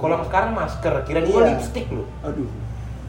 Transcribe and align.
Kalau 0.00 0.14
yang 0.14 0.26
sekarang 0.26 0.50
masker, 0.52 0.94
kira 1.04 1.20
gue 1.20 1.30
Iya. 1.30 1.48
lipstick 1.50 1.86
lu. 1.88 2.04
aduh 2.20 2.48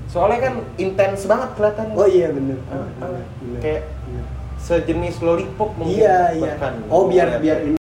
Soalnya 0.05 0.39
kan 0.41 0.53
intens 0.77 1.23
banget 1.23 1.49
kelihatannya. 1.55 1.95
oh 1.95 2.03
iya 2.05 2.27
bener, 2.29 2.59
bener, 2.59 2.83
ah. 2.99 3.07
bener, 3.07 3.25
bener. 3.39 3.59
Kayak 3.59 3.81
Bener. 4.03 4.25
sejenis 4.59 5.15
lollipop 5.19 5.71
mungkin. 5.73 5.95
iya 5.97 6.17
iya 6.31 6.43
bahkan. 6.53 6.73
oh 6.85 7.07
biar 7.07 7.27
biar 7.33 7.57
liatnya. 7.57 7.71
ini 7.71 7.79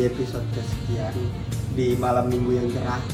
di 0.00 0.08
episode 0.08 0.48
kesekian 0.56 1.12
di 1.76 1.92
malam 2.00 2.32
minggu 2.32 2.56
yang 2.56 2.72
cerah 2.72 3.04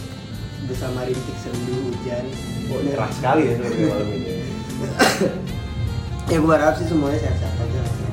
bersama 0.70 1.02
rintik 1.02 1.34
sendu 1.42 1.74
hujan. 1.90 2.22
Oh, 2.70 2.78
cerah 2.78 3.10
sekali 3.10 3.42
ya 3.50 3.58
malam 3.58 4.08
ini. 4.14 4.46
Ya 6.30 6.38
gue 6.38 6.54
harap 6.54 6.78
sih 6.78 6.86
semuanya 6.86 7.18
sehat-sehat 7.18 7.58
aja 7.58 7.80
lah 7.82 7.90
ya. 7.90 8.12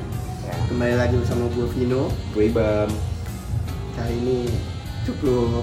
Ya. 0.50 0.54
Kembali 0.66 0.94
lagi 0.98 1.14
bersama 1.22 1.46
gue 1.54 1.66
Vino. 1.70 2.10
Gue 2.34 2.50
Ibam. 2.50 2.90
Kali 3.94 4.14
ini 4.18 4.38
cukup 5.06 5.62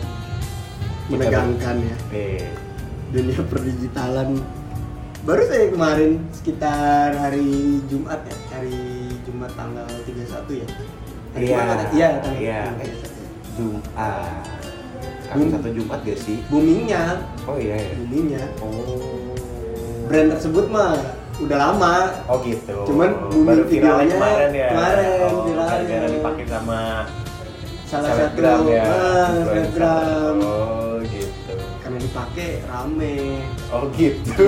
menegangkan 1.11 1.83
ya 1.83 1.95
Eh, 2.15 2.47
dunia 3.11 3.43
perdigitalan. 3.43 4.39
Baru 5.27 5.43
saya 5.51 5.67
kemarin 5.67 6.23
sekitar 6.31 7.11
hari 7.19 7.83
Jumat 7.91 8.23
ya, 8.23 8.35
hari 8.55 8.79
Jumat 9.27 9.51
tanggal 9.59 9.87
31 10.07 10.63
ya. 10.63 10.67
Iya, 11.31 11.59
Iya, 11.91 12.09
iya. 12.35 12.61
31. 12.75 13.55
Jumat. 13.55 14.43
Kamu 15.25 15.41
Bum- 15.41 15.53
satu 15.53 15.69
Jumat 15.71 15.99
gak 16.03 16.19
sih? 16.19 16.37
Boomingnya, 16.47 17.23
Oh 17.45 17.55
iya 17.55 17.75
ya. 17.77 17.91
boomingnya. 17.97 18.43
Oh. 18.59 19.31
Brand 20.05 20.27
tersebut 20.29 20.67
mah 20.67 20.91
udah 21.39 21.57
lama. 21.57 21.95
Oh 22.27 22.43
gitu. 22.43 22.83
Cuman 22.83 23.09
booming 23.31 23.47
baru 23.47 23.63
viralnya 23.63 23.71
videonya 24.03 24.11
kemarin 24.13 24.49
ya. 24.51 24.67
kemarin 24.69 25.07
oh, 25.07 25.43
viralnya. 25.47 25.71
gara-gara 25.71 26.07
dipakai 26.09 26.45
sama 26.45 26.81
Salah 27.87 28.07
satu 28.07 28.19
selebgram 28.19 28.61
ya. 28.67 28.83
ah, 28.83 29.27
selebgram. 29.41 30.35
Oh 30.43 30.95
gitu. 31.01 31.53
Karena 31.79 31.97
dipakai 31.97 32.49
rame. 32.67 33.17
Oh 33.71 33.83
gitu. 33.95 34.45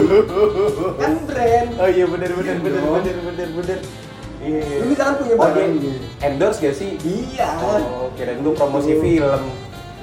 Kan 0.99 1.13
brand. 1.23 1.69
Oh 1.79 1.87
iya 1.87 2.05
benar 2.05 2.29
benar 2.29 2.55
Iya 2.55 2.59
benar 2.59 2.83
benar 2.83 3.17
benar 3.23 3.49
benar. 3.55 3.79
Iya. 4.43 4.93
Kan 4.93 5.13
punya 5.15 5.33
Oh, 5.33 5.45
barang 5.45 5.73
dia 5.77 5.95
endorse 6.21 6.59
gak 6.59 6.75
sih? 6.75 6.89
Iya. 6.99 7.49
Oh, 7.57 8.11
kirain 8.13 8.39
lu 8.39 8.51
promosi 8.51 8.93
film. 8.93 9.43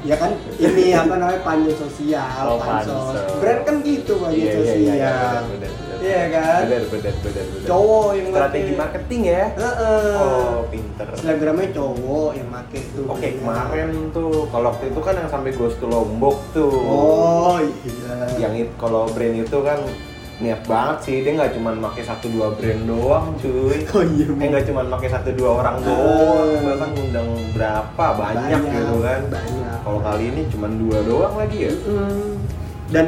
Ya 0.01 0.17
kan 0.17 0.33
ini 0.57 0.97
apa 0.97 1.13
namanya 1.13 1.45
panjang 1.45 1.77
sosial, 1.77 2.25
Oh, 2.43 2.57
pansos. 2.57 3.13
pansos. 3.13 3.37
Brand 3.37 3.61
kan 3.63 3.85
gitu 3.85 4.17
Iya 4.19 4.33
iya 4.33 4.49
sosial. 4.51 4.77
iya 4.79 4.95
iya 4.97 5.13
benar. 5.13 5.43
benar. 5.45 5.97
Iya 6.01 6.23
kan? 6.33 6.61
Benar 6.65 6.83
benar 6.89 7.15
benar 7.21 7.45
benar. 7.47 7.69
Cowok 7.69 8.09
yang 8.11 8.27
Strategi 8.33 8.65
pakai. 8.65 8.81
marketing 8.81 9.21
ya. 9.29 9.45
Heeh. 9.53 10.17
Oh, 10.17 10.59
pinter. 10.67 11.07
Selebgramnya 11.13 11.69
cowok 11.71 12.31
yang 12.33 12.49
make 12.49 12.81
tuh. 12.91 13.05
Oke 13.07 13.21
Iya. 13.21 13.37
kemarin 13.37 13.91
tuh 14.11 14.33
kalau 14.49 14.67
waktu 14.67 14.85
itu 14.89 15.01
kan 15.05 15.15
yang 15.15 15.29
sampai 15.29 15.51
ghost 15.53 15.77
to 15.77 15.87
Lombok 15.87 16.37
tuh. 16.51 16.73
Oh 16.73 17.59
iya. 17.61 18.17
Yang 18.41 18.55
itu 18.59 18.73
kalau 18.81 19.05
brand 19.07 19.37
itu 19.37 19.59
kan 19.61 19.79
niat 20.41 20.65
banget 20.65 20.99
sih 21.05 21.17
dia 21.21 21.37
nggak 21.37 21.53
cuma 21.53 21.71
pakai 21.83 22.03
satu 22.03 22.27
dua 22.29 22.57
brand 22.57 22.83
doang 22.85 23.27
cuy. 23.37 23.77
Oh 23.93 24.03
iya. 24.03 24.27
Eh 24.33 24.47
nggak 24.49 24.65
cuma 24.67 24.81
pakai 24.89 25.09
satu 25.09 25.31
dua 25.33 25.51
orang 25.61 25.77
Ah. 25.79 25.85
doang, 25.85 26.49
bahkan 26.65 26.89
ngundang 26.97 27.29
berapa 27.53 28.07
banyak, 28.17 28.61
gitu 28.65 28.97
kan. 28.99 29.21
Banyak. 29.29 29.77
Kalau 29.81 30.01
kali 30.01 30.25
ini 30.29 30.43
cuma 30.49 30.67
dua 30.67 30.99
doang 31.05 31.35
lagi 31.37 31.69
ya. 31.69 31.73
Mm. 31.85 32.33
Dan 32.89 33.05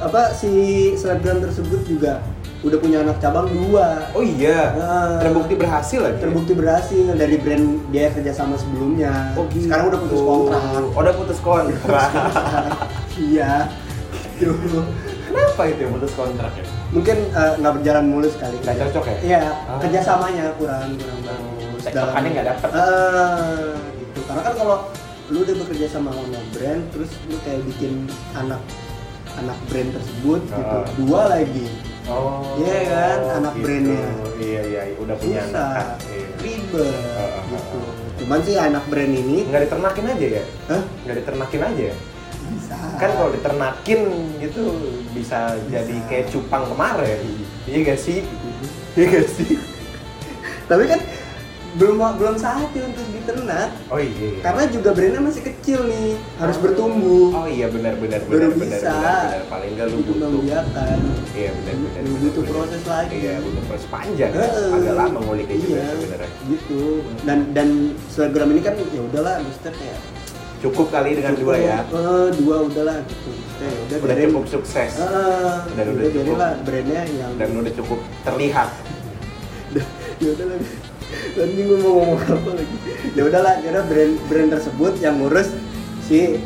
apa 0.00 0.32
si 0.32 0.50
selebgram 0.96 1.38
tersebut 1.38 1.84
juga 1.84 2.24
udah 2.60 2.76
punya 2.76 3.00
anak 3.00 3.20
cabang 3.20 3.48
dua. 3.48 4.08
Oh 4.12 4.20
iya, 4.20 4.72
Ah. 4.74 5.20
terbukti 5.20 5.54
berhasil 5.54 6.00
lagi. 6.00 6.16
Terbukti 6.18 6.52
berhasil 6.52 7.12
dari 7.14 7.36
brand 7.36 7.64
dia 7.88 8.08
kerjasama 8.08 8.56
sebelumnya. 8.56 9.32
Oh, 9.32 9.44
gitu. 9.48 9.68
Sekarang 9.68 9.88
udah 9.88 10.00
putus 10.00 10.20
kontrak. 10.20 10.60
Oh, 10.92 11.00
udah 11.00 11.14
putus 11.14 11.38
kontrak. 11.40 12.10
iya. 13.32 13.68
Gitu. 14.36 14.52
Kenapa 15.30 15.62
itu 15.64 15.80
yang 15.80 15.92
putus 15.94 16.12
kontrak 16.12 16.52
ya? 16.52 16.64
Mungkin 16.90 17.16
eh, 17.30 17.52
nggak 17.56 17.72
berjalan 17.78 18.04
mulus 18.04 18.34
kali. 18.34 18.56
Nggak 18.58 18.76
cocok 18.82 19.04
ya? 19.06 19.18
Iya, 19.22 19.42
Ah. 19.46 19.78
kerjasamanya 19.78 20.44
kurang 20.58 20.98
kurang 20.98 21.20
bagus. 21.22 21.80
tektokannya 21.80 22.28
nggak 22.34 22.48
dapet. 22.50 22.70
Ah, 22.74 23.72
gitu. 23.96 24.18
Karena 24.26 24.42
kan 24.42 24.54
kalau 24.54 24.76
lu 25.30 25.38
udah 25.40 25.54
bekerja 25.64 25.86
sama 25.88 26.10
sama 26.10 26.40
brand, 26.50 26.82
terus 26.90 27.10
lu 27.24 27.36
kayak 27.40 27.62
bikin 27.64 27.92
anak 28.34 28.60
anak 29.32 29.56
brand 29.70 29.90
tersebut 29.94 30.40
gitu, 30.44 30.76
Ah. 30.76 30.84
dua 30.98 31.22
lagi. 31.30 31.66
Oh. 32.04 32.58
Iya 32.58 32.78
kan, 32.84 33.18
anak 33.38 33.54
brandnya. 33.56 34.02
Iya 34.36 34.60
iya, 34.66 34.80
udah 34.98 35.14
punya 35.14 35.40
anak. 35.40 35.52
Susah, 35.54 35.70
kan? 35.70 35.86
Iya. 36.10 36.26
ribet 36.40 36.96
Ah, 37.14 37.22
ah, 37.22 37.42
gitu. 37.46 37.78
ah. 37.78 37.92
Cuman 38.20 38.40
sih 38.44 38.54
anak 38.54 38.84
brand 38.84 39.14
ini 39.14 39.38
Nggak 39.46 39.62
diternakin 39.64 40.04
aja 40.10 40.26
ya? 40.26 40.44
Hah? 40.68 40.82
Nggak 41.06 41.16
diternakin 41.16 41.62
aja 41.62 41.82
ya? 41.86 41.96
Bisa. 42.50 42.76
Kan 42.98 43.10
kalau 43.14 43.30
diternakin 43.30 44.00
gitu 44.38 44.62
bisa, 45.10 45.54
jadi 45.70 45.96
kayak 46.06 46.28
cupang 46.28 46.66
kemarin. 46.66 47.20
Iya 47.64 47.78
gak 47.86 48.00
sih? 48.00 48.26
Iya 48.94 49.04
gak 49.08 49.28
sih? 49.30 49.56
Tapi 50.66 50.84
kan 50.86 51.00
belum 51.70 52.02
belum 52.18 52.34
saatnya 52.34 52.82
untuk 52.82 53.06
diternak. 53.14 53.70
Oh 53.94 54.02
iya. 54.02 54.42
Karena 54.42 54.66
juga 54.66 54.90
brandnya 54.90 55.22
masih 55.22 55.42
kecil 55.46 55.86
nih, 55.86 56.18
harus 56.34 56.58
bertumbuh. 56.58 57.30
Oh 57.30 57.46
iya 57.46 57.70
benar 57.70 57.94
benar 57.94 58.18
Baru 58.26 58.50
benar 58.50 58.58
benar 58.58 58.78
bisa. 58.82 58.90
benar, 58.90 59.22
benar. 59.22 59.42
paling 59.46 59.70
enggak 59.78 59.86
lu 59.86 59.98
butuh. 60.02 60.28
membiarkan. 60.34 60.98
Iya 61.30 61.50
benar 61.54 61.74
benar. 61.78 62.00
Lu 62.02 62.14
butuh 62.18 62.42
benar. 62.42 62.50
proses 62.50 62.82
lagi. 62.90 63.16
Iya 63.22 63.34
butuh 63.38 63.62
proses 63.70 63.86
panjang. 63.86 64.30
ya. 64.34 64.42
Heeh. 64.42 64.68
Agak 64.74 64.94
lama 64.98 65.18
nguliknya 65.22 65.56
juga 65.62 65.74
Iya, 65.78 65.86
sebenarnya. 65.94 66.30
Gitu. 66.50 66.80
Dan 67.22 67.38
dan 67.54 67.68
Instagram 68.10 68.48
ini 68.50 68.60
kan 68.66 68.74
ya 68.74 69.00
udahlah 69.06 69.34
maksudnya 69.38 69.72
kayak 69.78 69.98
Cukup 70.60 70.86
kali 70.88 71.16
dengan 71.16 71.32
dua 71.34 71.54
ya. 71.56 71.78
Eh, 71.82 72.28
dua 72.36 72.56
udahlah 72.62 73.00
gitu. 73.02 73.30
Maksudnya 73.32 73.64
ya 73.66 73.80
udah 73.80 73.96
Udah 73.96 74.06
biarin- 74.06 74.28
cukup 74.28 74.44
sukses 74.46 74.90
Heeh, 74.94 75.56
Dan 75.70 75.84
udah 75.86 75.94
udah 75.98 76.10
cukup. 76.14 76.36
lah 76.36 76.52
brandnya 76.60 77.02
yang 77.10 77.32
dan 77.34 77.48
udah 77.54 77.72
cukup 77.74 77.98
terlihat. 78.22 78.68
ya 80.18 80.28
udahlah 80.28 80.56
nanti 81.32 81.60
gue 81.60 81.76
mau 81.76 81.92
ngomong 81.96 82.20
apa 82.20 82.50
lagi 82.52 82.76
ya 83.10 83.22
udahlah 83.22 83.54
kira 83.58 83.80
brand 83.82 84.14
brand 84.26 84.50
tersebut 84.50 84.92
yang 84.98 85.14
ngurus 85.16 85.48
si 86.02 86.38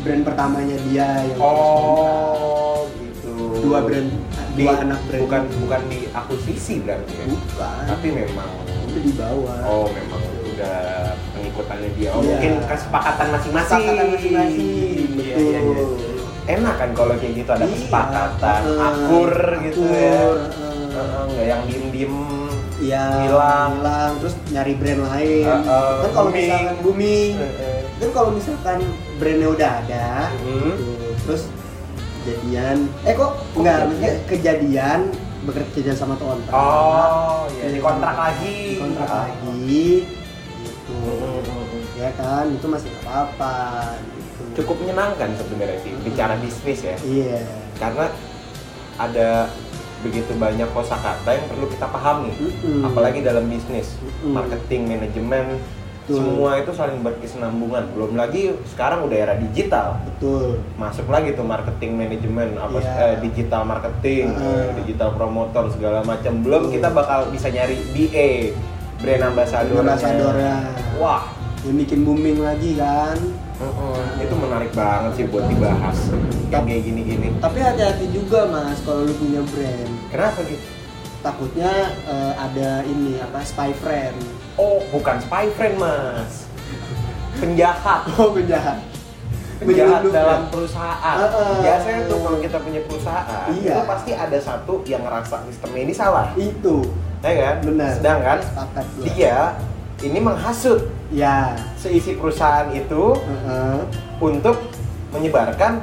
brand 0.00 0.22
pertamanya 0.22 0.76
dia 0.84 1.08
yang 1.26 1.40
Oh 1.40 2.86
gitu. 2.94 3.32
dua 3.60 3.82
brand 3.82 4.08
Di- 4.54 4.62
dua 4.62 4.72
anak 4.78 5.00
brand 5.04 5.22
bukan 5.22 5.42
bukan 5.58 5.80
di 5.86 5.98
akuisisi 6.10 6.80
berarti 6.80 7.12
ya. 7.14 7.24
bukan 7.26 7.82
Tapi 7.88 8.08
memang 8.14 8.50
itu 8.86 8.98
di 9.02 9.12
bawah 9.14 9.58
oh 9.64 9.86
memang 9.90 10.22
udah 10.46 10.78
pengikutannya 11.56 11.90
dia. 11.96 12.08
Oh 12.12 12.20
Iya. 12.20 12.28
mungkin 12.28 12.52
kesepakatan 12.68 13.26
masing-masing. 13.32 13.80
Kesepakatan 13.80 14.06
masing-masing, 14.12 14.68
Iya, 15.16 15.34
iya, 15.34 15.36
iya. 15.40 15.60
betul. 15.64 15.88
Enak 16.46 16.74
kan 16.78 16.90
kalau 16.94 17.14
kayak 17.18 17.32
gitu 17.34 17.50
ada 17.50 17.64
Iya, 17.64 17.72
kesepakatan, 17.74 18.60
heeh, 18.62 18.86
akur 18.86 19.32
gitu 19.64 19.80
ya. 19.82 19.90
akur, 19.90 20.36
heeh. 20.38 20.74
Heeh, 20.86 21.22
nggak 21.26 21.46
yang 21.46 21.62
diem-diem 21.66 22.16
Iya, 22.76 23.04
Hilang. 23.24 23.70
hilang, 23.80 24.10
terus 24.20 24.34
nyari 24.52 24.72
brand 24.76 25.00
lain. 25.02 25.46
Heeh, 25.48 25.92
kan 25.96 26.10
kalau 26.12 26.28
misalkan 26.28 26.76
booming, 26.78 27.32
Heeh. 27.34 27.78
kan 27.96 28.10
kalau 28.12 28.30
misalkan 28.30 28.78
brandnya 29.16 29.48
udah 29.48 29.70
ada, 29.80 30.08
Hmm. 30.36 30.76
gitu, 30.76 30.92
terus 31.24 31.42
kejadian, 32.20 32.76
eh 33.02 33.14
kok 33.16 33.32
enggak, 33.56 33.56
kejadian? 33.56 33.88
maksudnya 33.88 34.12
kejadian 34.28 35.00
bekerja 35.42 35.92
sama 35.94 36.14
kontrak. 36.16 36.52
Oh, 36.52 37.48
iya 37.48 37.66
di 37.70 37.80
kontrak 37.80 38.14
lagi. 38.14 38.58
Kontrak 38.76 39.08
Ah. 39.08 39.24
lagi, 39.24 39.86
gitu. 40.60 40.96
Ya 41.96 42.12
kan, 42.12 42.52
itu 42.52 42.66
masih 42.68 42.92
nggak 42.92 43.04
apa-apa. 43.08 43.56
Gitu. 44.04 44.42
Cukup 44.62 44.76
menyenangkan 44.84 45.32
sebenarnya 45.40 45.78
sih 45.80 45.92
bicara 46.04 46.36
bisnis 46.36 46.80
ya. 46.84 46.96
Iya. 47.00 47.40
Karena 47.80 48.06
ada 48.96 49.48
begitu 50.04 50.32
banyak 50.36 50.68
kosakata 50.76 51.30
yang 51.32 51.46
perlu 51.48 51.66
kita 51.72 51.88
pahami. 51.88 52.32
Mm-mm. 52.36 52.84
Apalagi 52.84 53.24
dalam 53.24 53.48
bisnis, 53.48 53.96
Mm-mm. 53.96 54.36
marketing, 54.36 54.92
manajemen, 54.92 55.56
Betul. 56.04 56.16
semua 56.20 56.50
itu 56.60 56.70
saling 56.76 57.00
berkesinambungan. 57.00 57.90
Belum 57.96 58.12
lagi 58.12 58.52
sekarang 58.68 59.08
udah 59.08 59.16
era 59.16 59.34
digital. 59.40 59.96
Betul. 60.04 60.60
Masuk 60.76 61.08
lagi 61.08 61.32
tuh 61.32 61.48
marketing 61.48 61.96
manajemen, 61.96 62.60
apa 62.60 62.76
Iya. 62.78 62.92
eh, 62.92 63.14
digital 63.24 63.64
marketing, 63.64 64.36
eh, 64.36 64.68
digital 64.84 65.16
promotor 65.16 65.72
segala 65.72 66.04
macam. 66.04 66.44
Belum 66.44 66.68
kita 66.68 66.92
bakal 66.92 67.32
bisa 67.32 67.48
nyari 67.48 67.80
BA, 67.90 68.52
brand 69.00 69.32
ambassador. 69.32 69.80
Ambassadornya. 69.80 70.54
Wah, 71.00 71.24
Bikin 71.66 72.06
booming 72.06 72.38
lagi 72.38 72.78
kan. 72.78 73.18
Heeh, 73.56 74.26
itu 74.26 74.34
menarik 74.36 74.70
banget 74.76 75.12
sih 75.16 75.24
buat 75.26 75.48
dibahas 75.48 75.98
yang 76.52 76.62
kayak 76.68 76.82
gini-gini. 76.84 77.32
Tapi 77.40 77.58
hati-hati 77.58 78.06
juga 78.12 78.46
mas 78.46 78.78
kalau 78.84 79.08
lu 79.08 79.14
punya 79.16 79.42
brand. 79.50 79.90
Kenapa 80.12 80.40
gitu? 80.46 80.66
takutnya 81.24 81.90
eh, 82.06 82.32
ada 82.38 82.86
ini 82.86 83.18
apa 83.18 83.42
spy 83.42 83.74
friend 83.82 84.14
Oh, 84.56 84.80
bukan 84.88 85.20
spy 85.20 85.52
friend, 85.52 85.76
Mas. 85.76 86.48
Penjahat. 87.36 88.08
oh 88.16 88.32
penjahat 88.32 88.80
penjahat 89.56 90.04
dalam 90.12 90.40
ya? 90.44 90.52
perusahaan. 90.52 91.16
Heeh. 91.16 91.56
Biasanya 91.64 92.00
tuh 92.08 92.18
kalau 92.20 92.38
kita 92.44 92.58
punya 92.60 92.80
perusahaan, 92.84 93.48
Iya. 93.52 93.72
itu 93.72 93.80
pasti 93.88 94.12
ada 94.12 94.38
satu 94.40 94.84
yang 94.84 95.00
ngerasa 95.04 95.48
sistemnya 95.48 95.80
ini 95.80 95.94
salah, 95.96 96.28
itu 96.36 96.84
ya 97.24 97.32
kan? 97.32 97.56
benar 97.64 97.90
Sedangkan 97.96 98.38
dia 99.00 99.56
ini 99.98 100.18
menghasut 100.18 100.80
ya 101.08 101.56
seisi 101.74 102.12
perusahaan 102.12 102.68
itu 102.70 103.16
Heeh. 103.16 103.78
untuk 104.18 104.60
menyebarkan 105.08 105.80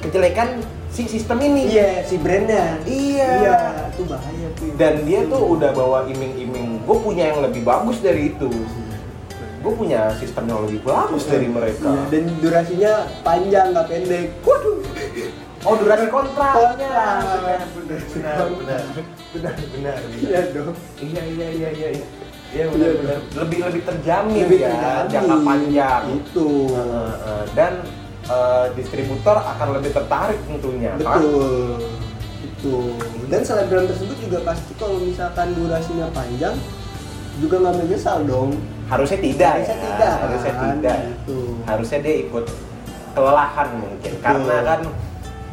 kejelekan 0.00 0.60
si 0.88 1.06
sistem 1.06 1.40
ini. 1.40 1.70
iya 1.70 2.02
si 2.02 2.16
brandnya 2.16 2.76
Iya. 2.84 3.28
iya 3.40 3.56
itu 3.88 4.02
bahaya 4.04 4.48
tuh 4.52 4.68
Dan 4.76 4.94
dia 5.04 5.20
tuh 5.24 5.42
udah 5.48 5.70
bawa 5.72 6.04
iming-iming, 6.04 6.82
gue 6.82 6.96
punya 6.98 7.30
yang 7.30 7.40
lebih 7.40 7.62
bagus 7.62 7.98
dari 7.98 8.30
itu. 8.30 8.50
Gue 9.58 9.72
punya 9.74 10.14
sistem 10.14 10.46
yang 10.46 10.60
lebih 10.62 10.80
bagus 10.82 11.26
dari 11.26 11.50
mereka. 11.50 11.90
Iya, 11.90 12.02
dan 12.08 12.22
durasinya 12.38 12.92
panjang 13.22 13.66
nggak 13.72 13.86
pendek 13.86 14.26
waduh 14.42 14.78
Oh 15.66 15.74
durasi 15.74 16.06
kontraknya. 16.06 16.54
Kontrak. 16.94 17.18
Benar, 17.34 17.58
benar, 17.74 18.00
benar, 18.54 18.82
benar, 19.34 19.54
benar. 19.74 19.96
iya 20.14 20.40
dong 20.54 20.70
Iya, 20.96 21.22
iya, 21.26 21.48
iya, 21.50 21.68
iya. 21.74 22.06
Iya. 22.50 22.64
Iya 22.66 22.88
Iya. 22.94 23.16
Lebih 23.36 23.58
lebih 23.62 23.82
terjamin 23.84 24.42
Lebih 24.42 24.58
ya, 24.58 24.70
terjamin. 24.70 25.10
jangka 25.10 25.36
panjang. 25.42 26.02
itu. 26.14 26.48
Dan 27.52 27.72
eh, 28.24 28.66
distributor 28.74 29.36
akan 29.36 29.68
lebih 29.74 29.90
tertarik 29.92 30.38
tentunya. 30.44 30.92
kan? 30.94 31.18
betul 31.18 31.80
itu 32.38 32.74
dan 33.26 33.40
selebgram 33.40 33.84
tersebut 33.84 34.16
juga 34.20 34.38
pasti 34.44 34.72
kalau 34.74 34.98
misalkan 34.98 35.54
durasinya 35.54 36.06
panjang 36.08 36.54
juga 37.36 37.56
nggak 37.60 37.76
menyesal 37.78 38.22
dong 38.24 38.50
Harusnya 38.84 39.18
tidak 39.18 39.52
Harusnya 39.54 39.74
ya. 39.74 39.84
tidak, 39.84 40.12
Harusnya 40.18 40.52
kan? 40.52 40.64
tidak. 40.72 40.96
Gitu. 41.04 41.38
Harusnya 41.62 41.98
dia 42.00 42.14
ikut 42.20 42.44
kelelahan 43.10 43.68
mungkin 43.76 44.12
karena 44.18 44.56
kan 44.62 44.80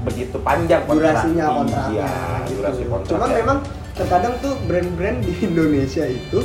begitu 0.03 0.35
panjang 0.39 0.81
kontrak. 0.83 1.03
durasinya 1.11 1.45
kontraknya 1.53 1.89
Iya, 1.91 2.11
gitu. 2.41 2.53
durasi 2.55 2.83
kontrak. 2.85 3.09
Cuman 3.11 3.27
ya. 3.27 3.35
memang 3.35 3.57
terkadang 3.91 4.33
tuh 4.39 4.53
brand-brand 4.63 5.17
di 5.21 5.33
Indonesia 5.41 6.05
itu 6.05 6.39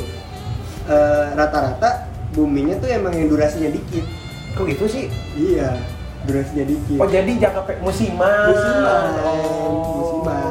eh, 0.91 1.25
rata-rata 1.33 1.89
boomingnya 2.31 2.79
tuh 2.79 2.89
emang 2.91 3.13
yang 3.15 3.27
durasinya 3.27 3.71
dikit. 3.71 4.05
kok 4.51 4.67
gitu 4.67 4.83
sih? 4.83 5.07
Iya, 5.39 5.79
durasinya 6.27 6.67
dikit. 6.67 6.99
Oh 6.99 7.07
jadi 7.07 7.31
jangka 7.39 7.61
musiman. 7.79 8.51
musiman, 8.51 9.03
Oh. 9.23 9.71
musiman. 9.95 10.50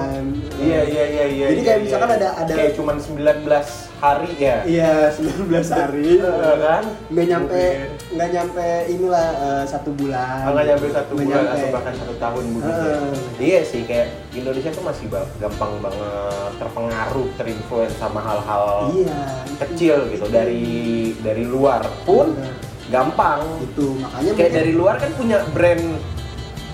Iya 0.60 0.80
iya 0.84 1.04
iya 1.06 1.24
iya. 1.26 1.46
Jadi 1.48 1.56
iya, 1.56 1.64
kayak 1.64 1.78
iya. 1.78 1.84
misalkan 1.84 2.10
ada 2.12 2.28
ada 2.36 2.52
kayak 2.52 2.72
cuman 2.76 2.96
19 2.96 3.16
hari 3.96 4.30
ya. 4.36 4.56
Iya, 4.62 4.92
19 5.10 5.48
hari. 5.70 6.02
Iya, 6.16 6.32
kan? 6.58 6.82
Nggak 7.08 7.26
nyampe 7.26 7.56
Mungkin. 7.56 7.88
nggak 8.10 8.28
nyampe 8.30 8.66
inilah 8.86 9.28
eh, 9.34 9.64
satu 9.64 9.90
bulan. 9.92 10.40
Oh, 10.42 10.52
nggak 10.52 10.66
nyampe 10.68 10.86
satu 10.90 11.12
Nggak 11.12 11.24
bulan 11.24 11.40
nyampe. 11.40 11.56
atau 11.56 11.68
bahkan 11.72 11.94
satu 11.96 12.14
tahun 12.14 12.44
begitu. 12.52 12.68
ya. 12.82 12.92
Heeh. 12.92 13.14
Iya 13.40 13.60
sih 13.62 13.82
kayak 13.82 14.06
Indonesia 14.30 14.70
tuh 14.70 14.84
masih 14.84 15.06
gampang 15.38 15.72
banget 15.80 16.52
terpengaruh, 16.56 17.28
terinfluence 17.34 17.96
sama 17.96 18.20
hal-hal 18.20 18.64
Iya. 18.92 19.20
kecil 19.58 19.96
gitu 20.08 20.26
dari 20.28 20.64
dari 21.18 21.44
luar 21.44 21.80
pun 22.04 22.32
Benar. 22.32 22.54
gampang. 22.90 23.40
Itu 23.62 23.96
makanya 23.96 24.30
Kayak 24.30 24.36
mungkin- 24.36 24.58
dari 24.58 24.72
luar 24.72 24.94
kan 24.96 25.10
punya 25.16 25.38
brand 25.50 25.84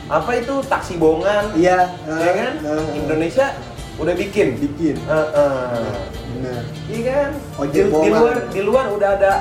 apa 0.07 0.39
itu 0.39 0.55
taksi 0.63 0.95
bongan, 0.97 1.51
Iya, 1.53 1.83
ya 2.07 2.33
kan? 2.33 2.53
eh, 2.63 2.85
Indonesia 2.95 3.51
udah 3.97 4.15
bikin. 4.17 4.49
bikin. 4.61 4.97
Heeh. 5.05 5.93
Benar. 6.37 6.63
Iya 6.89 7.01
kan? 7.09 7.31
Di, 7.73 7.81
di 7.87 8.11
luar 8.13 8.37
di 8.53 8.61
luar 8.61 8.85
udah 8.93 9.11
ada 9.17 9.33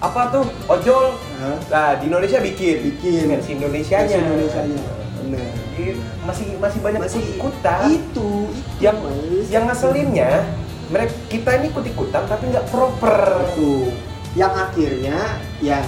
apa 0.00 0.20
tuh 0.32 0.44
ojol. 0.70 1.18
Hah? 1.42 1.56
Nah 1.70 1.88
di 1.98 2.04
Indonesia 2.08 2.38
bikin. 2.38 2.76
Bikin. 2.94 3.24
Versi 3.34 3.50
Indonesianya. 3.58 4.16
Versi 4.16 4.24
Indonesianya. 4.24 4.82
Benar. 5.20 5.50
Iya, 5.80 5.94
Masih 6.28 6.46
masih 6.60 6.78
banyak 6.84 7.00
Masih 7.00 7.22
ikutan. 7.36 7.80
Itu, 7.88 7.96
itu 7.98 8.28
yang 8.84 8.96
Mas. 9.00 9.46
yang 9.48 9.64
ngeselinnya 9.68 10.30
mereka 10.90 11.14
kita 11.30 11.50
ini 11.62 11.66
ikut 11.70 11.84
ikutan 11.86 12.22
tapi 12.26 12.50
nggak 12.50 12.66
proper. 12.68 13.46
itu 13.54 13.94
yang 14.38 14.54
akhirnya 14.54 15.18
ya 15.58 15.82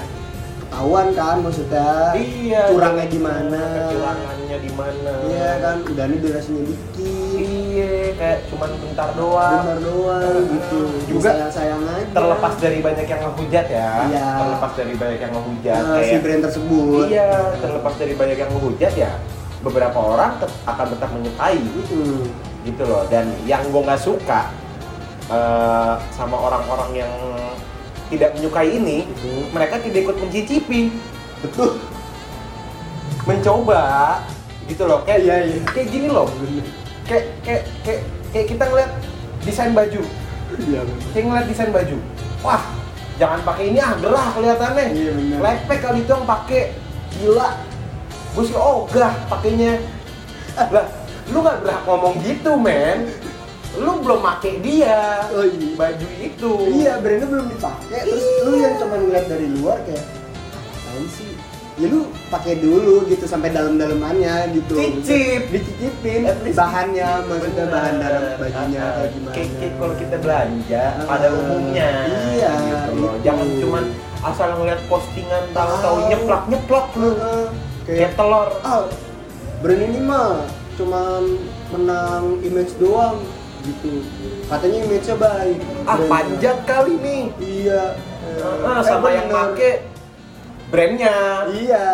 ketahuan 0.72 1.12
kan 1.12 1.36
maksudnya 1.38 2.16
Iya. 2.16 2.72
curangnya 2.72 3.04
di 3.06 3.20
mana 3.20 3.60
Kecurangannya 3.84 4.56
di 4.56 4.70
mana? 4.72 5.12
iya 5.28 5.50
kan 5.60 5.76
udah 5.84 6.04
ini 6.08 6.16
durasinya 6.16 6.62
dikit 6.64 7.20
Iya, 7.32 8.12
kayak 8.14 8.38
cuman 8.48 8.70
bentar 8.78 9.08
doang. 9.12 9.64
benar 9.64 9.80
doang 9.80 10.44
gitu 10.44 10.80
Juga 11.08 11.28
sayang 11.32 11.52
sayang 11.52 11.82
aja 11.86 12.08
Terlepas 12.10 12.54
dari 12.56 12.78
banyak 12.80 13.06
yang 13.06 13.20
ngehujat 13.22 13.66
ya. 13.66 13.90
Iya. 14.06 14.26
Terlepas 14.38 14.72
dari 14.74 14.94
banyak 14.94 15.18
yang 15.18 15.32
ngehujat 15.32 15.82
Nah, 15.82 15.96
si 15.98 16.00
kayak 16.06 16.20
brand 16.22 16.42
tersebut 16.42 17.04
Iya, 17.06 17.28
terlepas 17.58 17.94
dari 17.96 18.14
banyak 18.14 18.36
yang 18.38 18.50
menghujat 18.50 18.92
ya, 18.94 19.12
beberapa 19.60 19.98
orang 19.98 20.32
tet- 20.38 20.56
akan 20.64 20.86
tetap 20.88 21.08
menyukai 21.10 21.56
Mm-mm. 21.60 22.24
gitu 22.62 22.82
loh. 22.82 23.04
Dan 23.06 23.28
yang 23.42 23.64
gue 23.66 23.82
nggak 23.82 24.00
suka 24.00 24.40
eh, 25.26 25.94
sama 26.10 26.36
orang-orang 26.38 26.90
yang 26.98 27.12
tidak 28.12 28.36
menyukai 28.36 28.68
ini, 28.76 29.08
Gitu. 29.08 29.48
mereka 29.50 29.80
tidak 29.80 30.04
ikut 30.04 30.16
mencicipi, 30.20 30.92
betul. 31.40 31.80
Mencoba 33.24 33.82
gitu 34.68 34.84
loh. 34.84 35.00
Kayak 35.08 35.20
Iya, 35.24 35.36
iya. 35.48 35.58
kayak 35.72 35.88
gini 35.88 36.08
loh, 36.10 36.26
kayak 37.08 37.24
kayak 37.42 37.62
kayak 37.82 38.02
kayak 38.30 38.46
kita 38.50 38.64
ngeliat 38.68 38.90
desain 39.42 39.72
baju, 39.72 40.02
iya 40.58 40.80
kayak 41.12 41.24
ngeliat 41.26 41.46
desain 41.46 41.70
baju, 41.70 41.96
wah 42.42 42.62
jangan 43.18 43.40
pakai 43.42 43.64
ini 43.70 43.78
ah 43.78 43.94
gerah 43.98 44.26
kelihatannya, 44.34 44.86
Iya, 44.90 45.10
benar. 45.14 45.38
lepek 45.42 45.78
kali 45.82 45.98
itu 46.02 46.10
yang 46.10 46.26
pakai 46.26 46.62
gila, 47.14 47.48
gue 48.34 48.44
sih 48.46 48.56
ogah 48.56 49.12
pakainya, 49.28 49.72
lah 50.56 50.86
lu 51.30 51.38
nggak 51.40 51.58
berhak 51.62 51.82
ngomong 51.86 52.14
gitu 52.22 52.52
men, 52.58 53.06
lu 53.74 53.92
belum 53.98 54.20
pakai 54.20 54.60
dia 54.60 55.24
oh 55.30 55.42
iya 55.42 55.68
baju 55.72 56.06
itu, 56.14 56.52
iya 56.74 56.92
brandnya 56.96 57.26
belum 57.26 57.46
dipakai 57.48 57.98
terus 58.02 58.20
Iya. 58.22 58.42
lu 58.42 58.52
yang 58.58 58.74
cuma 58.76 58.94
ngeliat 58.96 59.26
dari 59.26 59.46
luar 59.50 59.78
kayak 59.82 60.04
apaan 60.04 61.04
sih 61.08 61.32
ya 61.72 61.88
lu 61.88 62.00
pakai 62.28 62.60
dulu 62.60 63.08
gitu 63.08 63.24
sampai 63.24 63.48
dalam-dalamannya 63.48 64.52
gitu 64.52 64.76
Cicip. 64.76 65.48
dicicipin 65.48 66.28
bahannya 66.52 67.24
maksudnya 67.24 67.64
Bener. 67.64 67.72
bahan 67.72 67.94
dalam 67.96 68.22
bajunya 68.36 68.80
Ah, 68.82 68.92
kayak 68.92 69.10
gimana 69.10 69.32
kayak, 69.32 69.72
kalau 69.74 69.94
kita 69.96 70.16
belanja 70.20 70.82
Ah, 70.84 71.06
pada 71.08 71.26
umumnya 71.32 71.88
iya, 72.30 72.52
gitu 72.60 72.90
loh. 72.94 73.12
itu. 73.16 73.24
jangan 73.24 73.46
cuman 73.56 73.84
asal 74.22 74.48
ngeliat 74.54 74.80
postingan 74.86 75.44
tahu-tahu 75.50 75.96
Tahu. 75.96 76.08
nyeplak 76.08 76.42
nyeplok 76.46 76.86
lu 76.92 77.08
Heeh. 77.08 77.44
kayak 77.82 77.96
kayak 77.98 78.12
telur 78.14 78.48
ah 78.62 78.84
brand 79.58 79.80
ini 79.80 79.98
mah 79.98 80.44
cuman 80.72 81.22
menang 81.70 82.24
image 82.42 82.76
doang 82.76 83.16
gitu. 83.62 83.90
Katanya 84.44 84.78
image-nya 84.82 85.16
baik. 85.16 85.58
Ah 85.84 85.98
panjat 86.04 86.58
kali 86.62 86.94
nih. 86.98 87.22
Iya. 87.38 87.82
Ah, 88.62 88.78
Eh, 88.78 88.82
sama 88.82 89.08
yang 89.08 89.26
bener. 89.26 89.46
make 89.48 89.70
brandnya. 90.68 91.16
Iya. 91.48 91.86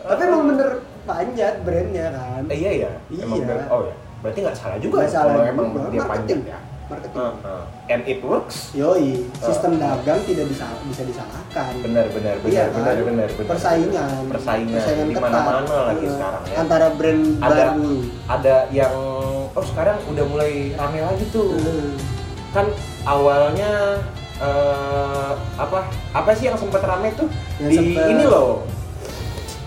Tapi 0.00 0.20
emang 0.22 0.42
bener 0.46 0.68
panjat 1.02 1.54
brandnya 1.60 2.06
kan? 2.10 2.42
Eh, 2.46 2.56
iya 2.58 2.72
ya 2.78 2.92
emang 3.14 3.38
Iya. 3.38 3.46
brand- 3.46 3.70
oh 3.70 3.82
ya 3.84 3.94
berarti 4.18 4.38
nggak 4.40 4.56
salah 4.56 4.78
juga 4.78 4.96
Nggak 4.96 5.04
ya 5.04 5.12
salah 5.12 5.24
kalau 5.26 5.36
juga. 5.38 5.52
emang 5.52 5.66
dia 5.68 6.00
panjat 6.00 6.08
Marketing. 6.08 6.40
ya. 6.46 6.58
Marketing. 6.84 7.16
Ah, 7.18 7.32
ah. 7.44 7.62
and 7.88 8.02
it 8.04 8.20
works? 8.20 8.56
Yoi. 8.72 9.24
Sistem 9.38 9.72
dagang 9.76 10.20
tidak 10.22 10.46
bisa 10.46 10.64
bisa 10.84 11.02
disalahkan. 11.02 11.72
Benar 11.80 12.06
benar 12.10 12.34
benar 12.38 12.48
Iya 12.50 12.64
benar 12.70 12.92
kan? 12.92 13.04
benar 13.04 13.28
benar 13.30 13.48
persaingan. 13.50 14.22
Persaingan. 14.28 14.80
Di 14.84 15.14
ketat. 15.14 15.22
mana-mana 15.22 15.76
lagi 15.88 16.04
Eh, 16.04 16.10
sekarang 16.10 16.42
ya. 16.42 16.56
Antara 16.58 16.86
brand 16.90 17.22
Ada. 17.38 17.64
baru. 17.72 17.92
ada 18.26 18.56
yang 18.70 18.94
oh 19.54 19.64
sekarang 19.64 19.98
udah 20.10 20.24
mulai 20.26 20.74
rame 20.74 21.00
lagi 21.02 21.24
tuh. 21.30 21.54
Eh, 21.54 21.94
kan 22.50 22.66
awalnya 23.06 24.02
eh, 24.38 25.32
apa 25.58 25.86
apa 26.10 26.30
sih 26.34 26.50
yang 26.50 26.58
sempat 26.58 26.82
rame 26.82 27.14
tuh? 27.14 27.30
Yang 27.62 27.70
di 27.70 27.76
sempet- 27.78 28.10
ini 28.10 28.24
loh. 28.26 28.66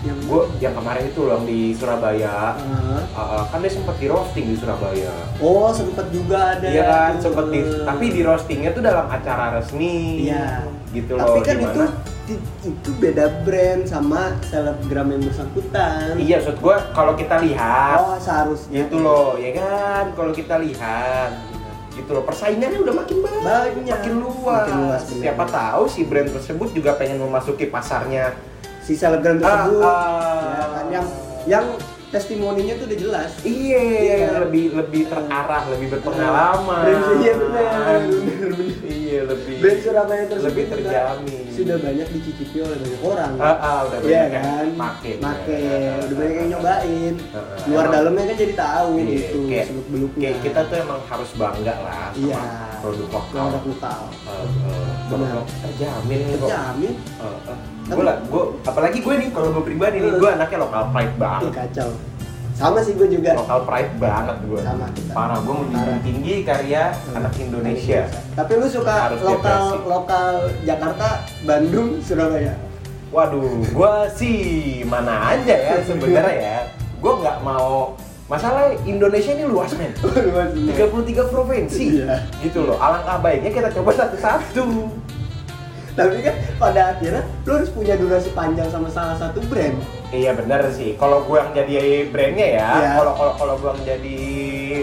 yang 0.06 0.14
gua 0.30 0.46
yang 0.62 0.78
kemarin 0.78 1.10
itu 1.10 1.26
loh 1.26 1.42
di 1.42 1.74
Surabaya. 1.74 2.54
Ah. 2.54 3.02
Uh, 3.02 3.18
uh, 3.18 3.42
kan 3.50 3.58
dia 3.58 3.72
sempat 3.74 3.98
di 3.98 4.06
roasting 4.06 4.46
di 4.46 4.54
Surabaya. 4.54 5.10
Oh 5.42 5.74
sempet 5.74 6.06
juga 6.14 6.54
ada 6.54 6.70
iya 6.70 6.86
kan 6.86 7.12
sempat 7.18 7.50
di 7.50 7.66
tapi 7.82 8.06
di 8.14 8.22
roastingnya 8.22 8.70
tuh 8.70 8.86
dalam 8.86 9.10
acara 9.10 9.58
resmi. 9.58 10.22
Iya. 10.30 10.70
gitu 10.94 11.18
tapi 11.18 11.28
loh 11.28 11.42
kan 11.42 11.50
itu 11.50 11.60
di 11.60 11.66
mana 11.66 11.84
di- 11.90 12.17
itu 12.30 12.90
beda 12.94 13.40
brand 13.42 13.82
sama 13.82 14.36
selebgram 14.44 15.08
yang 15.08 15.22
bersangkutan 15.22 16.14
iya 16.16 16.36
maksud 16.36 16.56
gua 16.58 16.76
kalau 16.92 17.14
kita 17.14 17.40
lihat 17.40 17.96
oh 17.98 18.18
seharusnya 18.18 18.84
gitu 18.84 19.00
loh 19.00 19.34
ya 19.34 19.50
kan 19.54 20.12
kalau 20.12 20.30
kita 20.30 20.58
lihat 20.58 21.32
gitu 21.90 22.10
loh 22.12 22.22
persaingannya 22.22 22.78
udah 22.78 22.94
makin 22.94 23.16
banyak, 23.18 23.42
Banyak. 23.42 23.90
makin 23.90 24.14
luas, 24.18 24.64
Makin 24.64 24.76
luas, 24.80 25.02
bener. 25.04 25.20
siapa 25.20 25.44
tahu 25.44 25.82
si 25.86 26.00
brand 26.04 26.30
tersebut 26.30 26.68
juga 26.70 26.94
pengen 26.94 27.18
memasuki 27.18 27.66
pasarnya 27.66 28.38
si 28.78 28.94
selebgram 28.94 29.36
tersebut 29.36 29.82
Ah, 29.82 29.90
ah. 29.90 30.38
ya 30.46 30.66
kan 30.70 30.86
yang 30.88 31.06
yang 31.44 31.66
testimoninya 32.08 32.72
tuh 32.74 32.88
udah 32.88 32.98
jelas. 32.98 33.30
Iya, 33.42 33.80
Iya 33.84 34.28
lebih 34.40 34.72
lebih 34.72 35.12
terarah, 35.12 35.68
lebih 35.68 35.92
berpengalaman. 35.92 36.84
Iya 37.20 37.32
benar, 37.36 38.00
benar 38.00 38.48
benar. 38.48 38.50
Iya, 39.08 39.20
lebih 39.24 39.54
Brand 39.56 39.80
Surabaya 39.80 40.24
tersebut 40.28 40.44
lebih 40.44 40.64
sudah- 40.68 40.76
terjamin. 40.84 41.44
Sudah 41.48 41.76
banyak 41.80 42.08
dicicipi 42.12 42.58
oleh 42.60 42.76
banyak 42.76 43.00
orang. 43.02 43.32
Ah, 43.34 43.56
ah, 43.58 43.78
udah 43.82 43.98
banyak 43.98 44.12
yang 44.12 44.30
kan? 44.36 44.66
make. 44.76 45.12
Make, 45.18 45.48
Ya. 45.48 45.92
udah 45.98 46.14
banyak 46.14 46.36
yang 46.36 46.48
nyobain. 46.52 47.14
Ah, 47.18 47.38
ah. 47.38 47.58
Luar 47.64 47.80
Emang- 47.80 47.94
dalamnya 47.96 48.22
kan 48.22 48.36
jadi 48.36 48.54
tahu 48.54 48.90
Iya, 48.94 49.08
gitu, 49.08 49.38
kayak, 49.48 49.64
seluk 49.66 49.86
beluknya. 49.88 50.28
kayak 50.28 50.38
kita 50.44 50.60
tuh 50.62 50.76
emang 50.78 51.00
harus 51.02 51.30
bangga 51.34 51.74
lah 51.80 52.04
sama 52.06 52.20
Iya. 52.20 52.40
produk 52.78 53.08
lokal. 53.08 53.40
produk 53.42 53.64
lokal. 53.66 54.00
Uh, 54.22 54.30
uh, 54.68 54.90
Benar. 55.08 55.36
terjamin 55.64 56.18
kok. 56.20 56.36
Terjamin. 56.38 56.94
Uh, 57.16 57.24
uh. 57.48 57.58
Gue 58.28 58.42
apalagi 58.62 58.98
gue 59.00 59.14
nih 59.16 59.28
kalau 59.32 59.48
gue 59.50 59.64
pribadi 59.64 59.96
nih, 59.98 60.12
Uh. 60.12 60.18
gue 60.20 60.28
anaknya 60.30 60.58
lokal 60.60 60.82
pride 60.92 61.16
banget. 61.16 61.52
kacau. 61.56 61.90
Sama 62.58 62.82
sih 62.82 62.92
gue 62.92 63.06
juga. 63.08 63.38
Lokal 63.38 63.60
pride 63.62 63.92
banget 63.96 64.36
gue. 64.42 64.60
Sama 64.60 64.86
kita. 64.90 65.12
Parah, 65.14 65.38
gue 65.38 65.54
menjunjung 65.56 66.00
tinggi 66.02 66.34
karya 66.42 66.90
Hmm. 66.90 67.16
anak 67.16 67.32
Indonesia. 67.38 68.02
Tapi 68.34 68.52
lu 68.52 68.66
suka 68.66 68.94
Harus 69.06 69.22
lokal 69.22 69.38
depresi. 69.38 69.86
lokal 69.86 70.30
Jakarta, 70.66 71.08
Bandung, 71.44 72.02
Surabaya. 72.02 72.58
Waduh, 73.08 73.62
gue 73.64 73.92
sih 74.12 74.38
mana 74.84 75.32
aja 75.32 75.54
ya 75.54 75.74
sebenarnya 75.86 76.34
ya. 76.34 76.58
Gue 76.98 77.14
nggak 77.16 77.38
mau 77.40 77.94
masalah 78.26 78.74
Indonesia 78.82 79.32
ini 79.32 79.46
luas 79.46 79.70
men. 79.72 79.94
33 80.68 80.74
provinsi 81.30 82.02
Iya. 82.02 82.26
gitu 82.42 82.66
loh. 82.66 82.76
Alangkah 82.76 83.22
baiknya 83.22 83.54
kita 83.54 83.70
coba 83.72 83.94
satu-satu. 83.94 84.66
Tapi 85.94 86.16
kan 86.20 86.34
pada 86.58 86.82
akhirnya 86.92 87.22
lu 87.42 87.52
harus 87.54 87.70
punya 87.70 87.94
durasi 87.94 88.30
panjang 88.30 88.66
sama 88.66 88.86
salah 88.86 89.14
satu 89.14 89.38
brand. 89.46 89.78
Iya 90.08 90.32
bener 90.32 90.60
sih. 90.70 90.96
Kalau 90.96 91.20
gue 91.22 91.36
yang 91.36 91.52
jadi 91.52 91.76
brandnya 92.08 92.48
ya, 92.54 92.68
Iya. 92.72 92.90
kalau 92.96 93.12
kalau 93.12 93.32
kalau 93.36 93.54
gue 93.56 93.70
yang 93.70 93.84
jadi 93.86 94.18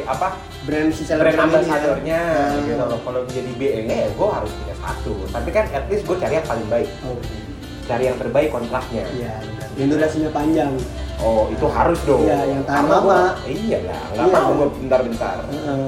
apa 0.05 0.27
Brand 0.65 0.89
si 0.89 1.05
brand 1.05 1.38
ini 1.38 2.10
ya. 2.10 2.25
Hmm. 2.50 2.65
gitu 2.65 2.84
loh. 2.84 3.00
Kalau 3.00 3.22
jadi 3.27 3.51
BE-nya 3.53 3.96
ya 4.01 4.10
gue 4.12 4.27
harus 4.27 4.50
punya 4.51 4.75
satu. 4.75 5.13
Tapi 5.29 5.50
kan 5.50 5.65
at 5.70 5.86
least 5.86 6.03
gue 6.03 6.17
cari 6.17 6.34
yang 6.36 6.48
paling 6.48 6.65
baik, 6.65 6.89
Oke. 7.03 7.38
cari 7.86 8.03
yang 8.03 8.17
terbaik 8.17 8.50
kontraknya. 8.50 9.05
Iya, 9.12 9.34
benar. 9.39 9.67
Yang 9.75 9.88
durasinya 9.91 10.29
panjang. 10.32 10.72
Oh 11.15 11.48
itu 11.48 11.65
harus 11.65 12.00
dong. 12.03 12.22
Iya, 12.22 12.39
yang 12.46 12.62
tahan 12.63 12.82
Karena 12.82 12.91
lama. 12.91 13.05
gua- 13.05 13.36
iya 13.46 13.77
lah, 13.84 14.01
nggak 14.12 14.25
Iya. 14.25 14.36
mau 14.36 14.51
gue 14.51 14.67
bentar-bentar. 14.75 15.38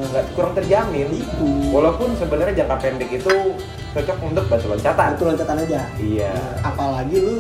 Nggak 0.07 0.23
kurang 0.33 0.53
terjamin. 0.53 1.07
Itu. 1.11 1.47
Walaupun 1.67 2.09
sebenarnya 2.15 2.53
jangka 2.55 2.77
pendek 2.79 3.09
itu 3.11 3.33
cocok 3.91 4.17
untuk 4.23 4.45
batu 4.47 4.65
loncatan. 4.67 5.09
Itu 5.13 5.23
loncatan 5.25 5.57
aja. 5.59 5.81
Iya. 5.97 6.33
Apalagi 6.63 7.17
lu 7.17 7.35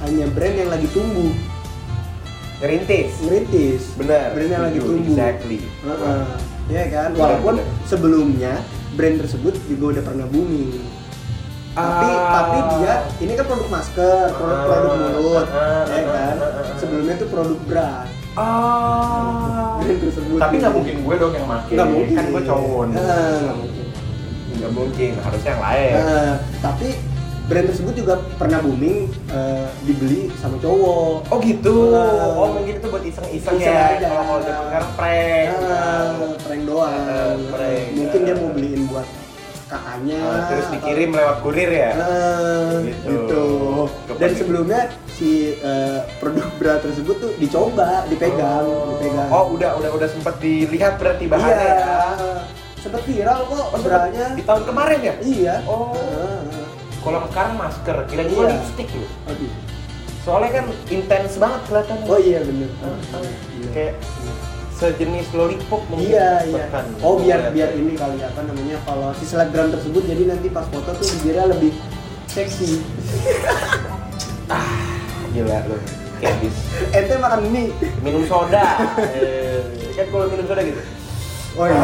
hanya 0.00 0.26
brand 0.28 0.56
yang 0.56 0.68
lagi 0.68 0.88
tumbuh, 0.88 1.32
Ngerintis. 2.58 3.10
ngerintis. 3.20 3.82
Bener. 3.96 4.32
Brand 4.32 4.50
yang 4.50 4.62
lagi 4.62 4.78
tumbuh. 4.78 5.00
Exactly. 5.06 5.58
Heeh. 5.80 6.22
Iya 6.68 6.84
kan? 6.86 7.08
Benar, 7.10 7.20
Walaupun 7.20 7.54
benar. 7.56 7.84
sebelumnya 7.84 8.52
brand 8.92 9.16
tersebut 9.18 9.54
juga 9.64 9.84
udah 9.96 10.04
pernah 10.04 10.26
booming. 10.26 10.76
Tapi 11.70 12.08
Ah. 12.10 12.28
tapi 12.34 12.58
dia 12.76 12.94
ini 13.20 13.32
kan 13.32 13.46
produk 13.46 13.68
masker, 13.70 14.26
produk 14.34 14.58
produk 14.60 14.90
Ah. 14.90 14.98
mulut, 15.08 15.46
Ah. 15.48 15.84
ya 15.86 16.02
kan? 16.04 16.34
Ah. 16.36 16.50
Ah. 16.52 16.76
Sebelumnya 16.76 17.14
tuh 17.16 17.28
produk 17.28 17.58
bra. 17.64 17.90
Ah. 18.34 19.78
Brand 19.78 20.00
tersebut. 20.00 20.38
Tapi 20.38 20.54
nggak 20.58 20.74
mungkin 20.74 20.94
gue 21.00 21.14
dong 21.16 21.32
yang 21.32 21.46
make. 21.46 21.70
Nggak 21.70 21.88
mungkin. 21.88 22.14
Kan 22.14 22.26
gue 22.28 22.42
cowok. 22.44 22.82
Nggak 22.90 23.06
mungkin. 23.56 23.86
Nggak 24.52 24.72
mungkin. 24.74 25.10
Harusnya 25.18 25.50
yang 25.50 25.62
lain. 25.62 25.92
Nah, 25.96 26.32
tapi 26.60 26.88
brand 27.50 27.66
tersebut 27.66 27.94
juga 27.98 28.14
pernah 28.38 28.62
booming 28.62 29.10
eh, 29.28 29.66
dibeli 29.82 30.30
sama 30.38 30.54
cowok. 30.56 31.26
Oh 31.26 31.38
gitu. 31.42 31.90
Ah. 31.92 32.38
Oh 32.38 32.54
mungkin 32.54 32.78
itu 32.78 32.86
buat 32.86 33.02
iseng-iseng 33.02 33.58
Iseng 33.58 33.74
ya. 33.74 33.98
aja. 33.98 34.06
Kalau 34.08 34.38
zaman 34.38 34.64
sekarang 34.70 34.90
prank. 34.94 35.50
Ah, 35.66 36.06
prank 36.40 36.62
doang. 36.62 36.94
Ah, 37.04 37.34
prank. 37.50 37.84
Mungkin 37.92 38.20
dia 38.22 38.34
mau 38.38 38.50
beliin 38.50 38.82
buat 38.86 39.06
kakaknya. 39.66 40.18
Ah, 40.20 40.42
terus 40.46 40.62
atau- 40.64 40.74
dikirim 40.76 41.10
lewat 41.10 41.36
kurir 41.42 41.70
ya. 41.70 41.90
Ah, 41.92 42.74
Gitu. 42.80 43.06
gitu. 43.10 43.44
Dan 44.14 44.30
sebelumnya 44.32 44.80
si 45.10 45.30
eh, 45.56 45.98
produk 46.16 46.46
bra 46.54 46.74
tersebut 46.78 47.16
tuh 47.18 47.32
dicoba, 47.34 48.06
dipegang, 48.06 48.66
dipegang. 48.94 49.28
Oh, 49.28 49.50
udah 49.50 49.74
udah 49.74 49.90
udah 49.90 50.08
sempat 50.08 50.38
dilihat 50.38 51.02
berarti 51.02 51.26
bahannya 51.26 51.66
iya. 51.66 51.82
ya. 51.82 51.98
Sempat 52.80 53.02
viral 53.04 53.44
kok 53.44 53.66
Oh, 53.68 53.78
branya. 53.78 54.32
di 54.32 54.40
tahun 54.40 54.62
kemarin 54.64 54.98
ya? 55.02 55.14
Iya. 55.20 55.54
Oh. 55.66 55.92
Ah. 55.92 56.40
Kalau 57.00 57.18
sekarang 57.26 57.54
masker, 57.56 57.96
kira 58.06 58.22
gue 58.24 58.36
Iya. 58.38 58.50
lipstick 58.52 58.88
loh. 58.92 59.10
Aduh. 59.26 59.50
Soalnya 60.20 60.50
kan 60.52 60.64
intens 60.86 61.32
banget 61.36 61.60
kelihatannya. 61.64 62.06
Oh 62.06 62.18
iya 62.18 62.38
bener. 62.40 62.70
Ah, 62.78 63.16
ah. 63.16 63.24
Iya. 63.56 63.68
Kayak 63.72 63.94
sejenis 64.76 65.28
lollipop 65.32 65.80
mungkin. 65.88 66.12
Iya 66.12 66.30
iya. 66.44 66.64
Oh 67.00 67.16
biar 67.16 67.40
Kelihatan. 67.40 67.52
biar 67.52 67.70
ini 67.72 67.92
kali 67.94 68.18
apa 68.20 68.40
namanya 68.44 68.76
kalau 68.84 69.12
si 69.12 69.24
selebgram 69.24 69.68
tersebut 69.70 70.02
jadi 70.04 70.22
nanti 70.26 70.48
pas 70.48 70.68
foto 70.68 70.92
tuh 70.92 71.06
bibirnya 71.16 71.48
lebih 71.48 71.72
seksi. 72.28 72.84
Gila 75.32 75.58
lu. 75.68 75.76
Habis 76.20 76.52
Ente 76.92 77.14
makan 77.16 77.40
mie. 77.48 77.72
minum 78.00 78.20
soda. 78.24 78.76
eh, 79.16 79.64
kan 79.96 80.04
kalau 80.04 80.28
minum 80.28 80.44
soda 80.44 80.60
gitu. 80.60 80.80
Oh 81.56 81.64
iya. 81.64 81.80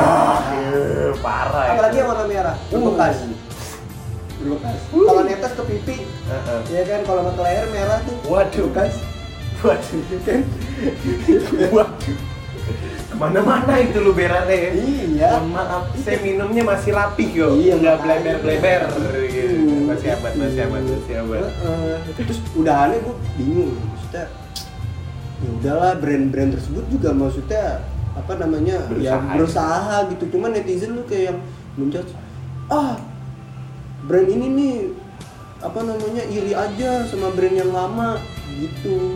Eh, 0.60 1.10
parah. 1.24 1.72
Apalagi 1.72 1.96
yang 1.96 2.08
warna 2.08 2.24
merah, 2.28 2.56
berbekas. 2.68 3.16
Berbekas. 4.46 4.78
Kalau 4.88 5.22
netes 5.22 5.52
ke 5.52 5.62
pipi, 5.66 5.96
Heeh. 6.06 6.60
ya 6.70 6.82
kan 6.86 7.00
kalau 7.02 7.22
ke 7.26 7.42
leher 7.42 7.66
merah 7.68 7.98
tuh. 8.00 8.16
Waduh. 8.24 8.64
Bekas. 8.70 8.94
Waduh. 9.60 10.00
Kan? 10.22 10.40
Waduh. 11.74 12.16
Ke 13.06 13.14
mana-mana 13.14 13.72
itu 13.78 13.98
lu 13.98 14.10
berannya 14.10 14.54
ya. 14.54 14.70
Iya. 14.74 15.30
Mohon 15.42 15.50
maaf, 15.50 15.82
saya 15.98 16.18
minumnya 16.20 16.62
masih 16.62 16.90
rapi 16.94 17.24
kok. 17.34 17.50
Iya, 17.54 17.74
nggak 17.78 17.96
makanya. 17.98 18.22
bleber-bleber. 18.38 18.80
gitu. 19.26 19.54
Itu. 19.56 19.74
Masih 19.86 20.08
aman, 20.14 20.32
masih 20.34 20.60
aman, 20.66 20.82
masih 20.86 21.14
aman. 21.22 21.38
Heeh. 21.42 21.96
Terus 22.14 22.38
udahannya 22.54 22.98
gue 23.02 23.14
bingung, 23.38 23.72
maksudnya 23.74 24.24
ya 25.36 25.50
udahlah 25.52 25.92
brand-brand 26.00 26.50
tersebut 26.56 26.84
juga 26.88 27.12
maksudnya 27.12 27.84
apa 28.16 28.32
namanya 28.40 28.88
ya 28.96 29.20
Berusaha. 29.20 29.28
berusaha 29.36 29.96
gitu 30.08 30.24
cuman 30.32 30.56
netizen 30.56 30.96
lu 30.96 31.04
kayak 31.04 31.28
yang 31.28 31.38
menjudge 31.76 32.08
ah 32.72 32.96
brand 34.06 34.28
ini 34.30 34.46
nih 34.46 34.76
apa 35.60 35.80
namanya 35.82 36.22
iri 36.30 36.54
aja 36.54 37.02
sama 37.10 37.34
brand 37.34 37.56
yang 37.58 37.72
lama 37.74 38.22
gitu 38.54 39.12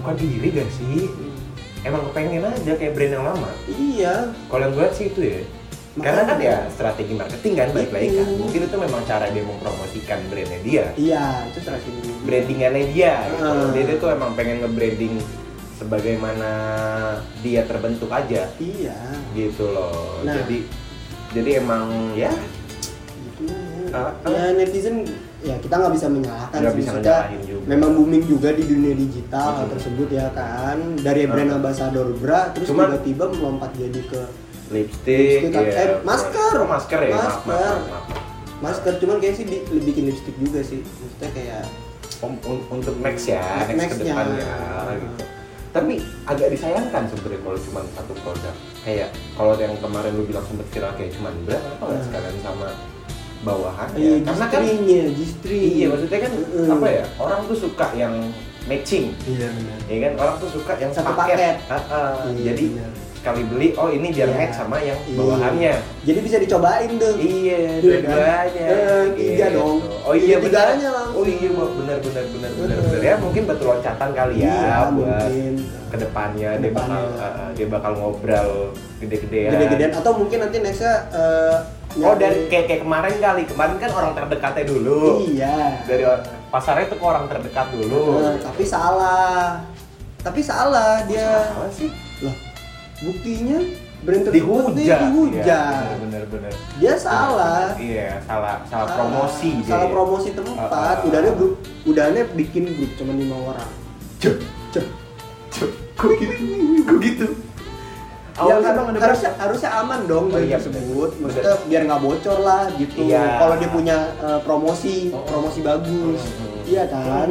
Bukan 0.00 0.16
iri 0.16 0.48
gak 0.56 0.70
sih? 0.72 1.12
Emang 1.84 2.08
kepengen 2.08 2.40
aja 2.40 2.72
kayak 2.72 2.96
brand 2.96 3.12
yang 3.20 3.24
lama. 3.26 3.50
iya 3.68 4.32
Kalau 4.48 4.62
yang 4.64 4.72
gue 4.72 4.86
sih 4.96 5.06
itu 5.12 5.20
ya. 5.20 5.40
Karena 6.00 6.22
kan 6.24 6.38
ya 6.40 6.56
strategi 6.72 7.12
marketing 7.12 7.52
kan 7.58 7.68
baik 7.76 7.90
lagi 7.92 8.08
kan. 8.16 8.24
Itu. 8.24 8.40
Mungkin 8.40 8.60
itu 8.64 8.76
memang 8.80 9.02
cara 9.04 9.26
dia 9.28 9.44
mempromosikan 9.44 10.18
brandnya 10.32 10.60
dia. 10.64 10.84
iya 10.96 11.24
itu 11.52 11.58
strategi 11.60 12.00
Brandingannya 12.24 12.84
dia. 12.96 13.14
Gitu. 13.28 13.44
Ah. 13.44 13.68
Dia, 13.76 13.82
dia 13.92 13.96
tuh 14.00 14.08
emang 14.08 14.32
pengen 14.32 14.64
nge-branding 14.64 15.14
sebagaimana 15.76 16.50
dia 17.40 17.64
terbentuk 17.64 18.08
aja 18.12 18.48
iya 18.56 18.96
gitu 19.36 19.68
loh. 19.72 20.24
Nah. 20.24 20.32
Jadi 20.32 20.64
jadi 21.36 21.50
emang 21.60 22.16
ya 22.16 22.32
gitu 23.36 23.69
Ah, 23.90 24.14
ah. 24.16 24.28
ya 24.28 24.42
netizen 24.52 25.02
ya 25.40 25.54
kita 25.56 25.74
nggak 25.74 25.92
bisa 25.92 26.06
menyalahkan 26.06 26.58
Nggak 26.58 26.72
sih, 26.72 26.80
bisa 26.80 26.92
juga. 26.92 27.16
memang 27.66 27.90
booming 27.92 28.24
juga 28.24 28.48
di 28.50 28.62
dunia 28.62 28.94
digital 28.94 29.48
hal 29.54 29.66
Mhm. 29.66 29.72
tersebut 29.72 30.08
ya 30.10 30.26
kan 30.30 30.78
dari 30.96 31.22
brand 31.24 31.50
Ah. 31.50 31.56
ambassador 31.56 32.06
bra 32.14 32.50
terus 32.50 32.68
Cuman- 32.68 32.92
tiba-tiba 32.94 33.24
melompat 33.32 33.70
jadi 33.74 34.00
ke 34.02 34.20
lipstick, 34.70 35.40
Lipstick, 35.44 35.66
ya. 35.66 35.82
eh, 35.82 35.98
masker. 36.00 36.54
Oh, 36.56 36.68
masker 36.68 37.00
ya. 37.02 37.10
Masker. 37.12 37.42
maaf, 37.42 37.44
maaf, 37.44 37.80
maaf. 37.84 38.04
masker 38.60 38.92
cuman 38.96 39.16
kayak 39.18 39.34
sih 39.34 39.44
bi- 39.44 39.82
bikin 39.82 40.04
lipstick 40.06 40.36
juga 40.36 40.60
sih 40.60 40.84
maksudnya 40.84 41.30
kayak 41.32 41.62
Om- 42.20 42.36
un- 42.44 42.66
untuk 42.70 43.00
next 43.00 43.24
ya, 43.26 43.40
Next- 43.64 43.72
next, 43.72 43.96
ke 43.96 44.04
nextnya. 44.04 44.12
depannya 44.12 44.52
gitu. 44.94 45.24
Tapi 45.70 45.92
agak 46.26 46.48
disayangkan 46.50 47.02
sebenarnya 47.08 47.40
kalau 47.40 47.58
cuma 47.62 47.80
satu 47.88 48.12
produk. 48.20 48.54
Kayak 48.80 49.08
kalau 49.32 49.54
yang 49.56 49.72
kemarin 49.74 50.12
lu 50.12 50.24
bilang 50.24 50.44
sempet 50.44 50.68
viral 50.68 50.92
kayak 50.94 51.16
cuma 51.16 51.32
bra, 51.40 51.56
apa 51.56 51.80
nggak 51.80 51.96
Hmm. 51.96 52.04
sekalian 52.04 52.36
sama 52.40 52.68
bawahannya? 53.42 53.98
iya 53.98 54.14
Karena 54.22 54.46
kan 54.46 54.60
G-stringnya 54.60 55.02
G-string 55.12 55.70
iya 55.74 55.86
maksudnya 55.88 56.18
kan 56.20 56.32
Mm-mm. 56.34 56.66
apa 56.70 56.86
ya? 56.88 57.04
Orang 57.16 57.40
tuh 57.44 57.56
suka 57.58 57.86
yang 57.92 58.14
matching. 58.62 59.16
iya 59.24 59.48
benar 59.48 59.78
Ya 59.84 59.96
kan 60.00 60.12
orang 60.18 60.34
tuh 60.36 60.50
suka 60.50 60.72
yang 60.76 60.90
Satu 60.90 61.10
paket. 61.10 61.36
paket. 61.36 61.56
Ah, 61.66 61.74
ah. 61.88 62.12
Iya, 62.28 62.52
Jadi 62.52 62.64
benar. 62.70 62.92
sekali 63.12 63.42
beli 63.44 63.68
oh 63.74 63.88
ini 63.88 64.08
biar 64.10 64.28
Iya. 64.28 64.36
match 64.38 64.54
sama 64.54 64.76
yang 64.78 64.96
Iya. 65.02 65.12
bawahannya. 65.14 65.74
jadi 66.00 66.18
bisa 66.20 66.36
dicobain 66.38 66.90
tuh 66.94 67.14
Iya, 67.14 67.28
Iya 67.28 67.60
kan? 67.66 67.80
dua-duanya. 67.80 68.64
Eh, 68.66 69.04
tiga 69.14 69.46
Gitu. 69.46 69.56
dong. 69.56 69.76
Oh 70.00 70.14
iya 70.14 70.36
benar. 70.38 70.64
langsung. 70.72 71.12
Oh 71.12 71.24
iya 71.24 71.48
benar 71.50 71.68
benar 71.70 71.96
benar 72.00 72.24
benar 72.24 72.50
Bener. 72.50 72.76
benar 72.82 73.00
ya 73.02 73.14
mungkin 73.16 73.42
batu 73.46 73.64
loncatan 73.66 74.08
kali 74.10 74.34
ya 74.36 74.44
Iya, 74.46 74.76
buat 74.90 74.92
mungkin. 75.26 75.52
ke 75.90 75.96
depannya 75.98 76.50
dia 76.54 76.70
bakal 76.70 76.96
Ke 76.96 77.08
depannya. 77.10 77.36
uh, 77.40 77.50
dia 77.52 77.66
bakal 77.66 77.92
ngobrol 77.94 78.50
gede-gedean. 78.98 79.50
gede-gedean 79.50 79.92
atau 79.94 80.12
mungkin 80.14 80.38
nanti 80.38 80.56
nextnya 80.58 80.92
eh, 81.10 81.56
Oh 81.92 82.14
nyari- 82.14 82.18
dari 82.18 82.38
kayak 82.46 82.64
kayak 82.66 82.80
kemarin 82.80 83.14
kali 83.16 83.42
kemarin 83.44 83.76
kan 83.76 83.90
orang 83.92 84.12
terdekatnya 84.14 84.64
dulu. 84.64 85.26
iya 85.26 85.82
Dari 85.84 86.02
pasarnya 86.48 86.86
tuh 86.86 86.96
ke 86.96 87.04
orang 87.04 87.26
terdekat 87.26 87.66
dulu. 87.70 88.02
Eh, 88.20 88.38
tapi 88.38 88.62
salah 88.64 89.58
tapi 90.18 90.40
salah 90.40 91.02
dia 91.04 91.48
Salah 91.48 91.70
sih. 91.70 91.90
lah 92.20 92.36
buktinya 93.00 93.58
brand 94.00 94.22
tersebut 94.22 94.62
dia 94.70 94.84
Dihujat. 94.92 95.00
dihujat 95.02 95.44
Iya, 95.82 95.96
bener 95.98 96.22
bener. 96.26 96.52
dia 96.76 96.94
salah 96.94 97.72
Iya, 97.74 98.20
salah 98.22 98.56
salah 98.64 98.88
promosi 98.94 99.50
dia. 99.58 99.70
salah 99.70 99.88
promosi 99.88 100.28
tempat 100.30 100.68
Ah, 100.68 100.94
ah. 100.94 100.96
udahnya 101.02 101.32
grup 101.32 101.54
udahnya 101.82 102.22
bikin 102.30 102.68
grup 102.70 102.92
cuma 102.94 103.12
lima 103.12 103.36
orang 103.46 103.70
Cuk, 104.18 104.36
Cep. 104.70 104.84
cuk. 105.50 105.70
Kok 105.96 106.12
gitu? 106.14 106.44
Kok 106.82 106.96
gitu? 106.98 107.26
Ya, 108.30 108.56
Awalnya 108.56 108.70
kan, 108.72 108.84
harusnya 108.96 109.30
harusnya 109.36 109.70
aman 109.74 110.00
dong 110.06 110.26
Oh, 110.28 110.38
iya, 110.38 110.56
tersebut 110.56 111.10
maksudnya 111.18 111.54
biar 111.66 111.82
nggak 111.84 112.00
bocor 112.00 112.38
lah 112.40 112.62
gitu. 112.74 112.94
Iya. 113.02 113.36
kalau 113.36 113.54
dia 113.58 113.68
punya 113.68 113.96
eh, 114.18 114.40
promosi 114.40 114.96
Oh. 115.10 115.24
promosi 115.24 115.60
bagus. 115.60 116.20
Hmm. 116.24 116.62
iya 116.64 116.84
kan? 116.86 117.30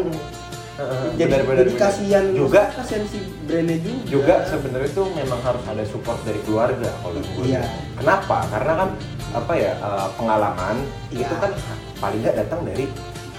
Jadi 0.80 1.28
bener, 1.28 1.44
bener, 1.44 1.64
jadi 1.68 1.74
kasihan 1.76 2.26
juga 2.32 2.72
kasihan 2.72 3.04
si 3.04 3.20
brandnya 3.44 3.84
juga. 3.84 4.08
juga 4.08 4.36
sebenarnya 4.48 4.90
tuh 4.94 5.08
memang 5.12 5.40
harus 5.44 5.64
ada 5.68 5.84
support 5.84 6.16
dari 6.24 6.40
keluarga 6.42 6.88
kalau 6.98 7.20
gue 7.20 7.46
Iya. 7.46 7.68
kenapa? 8.00 8.48
Karena 8.48 8.74
kan 8.78 8.90
apa 9.30 9.54
ya 9.54 9.72
eh, 9.76 10.08
pengalaman 10.16 10.76
Iya. 11.12 11.28
itu 11.28 11.36
kan 11.36 11.52
paling 12.00 12.20
nggak 12.24 12.36
datang 12.38 12.60
dari 12.64 12.86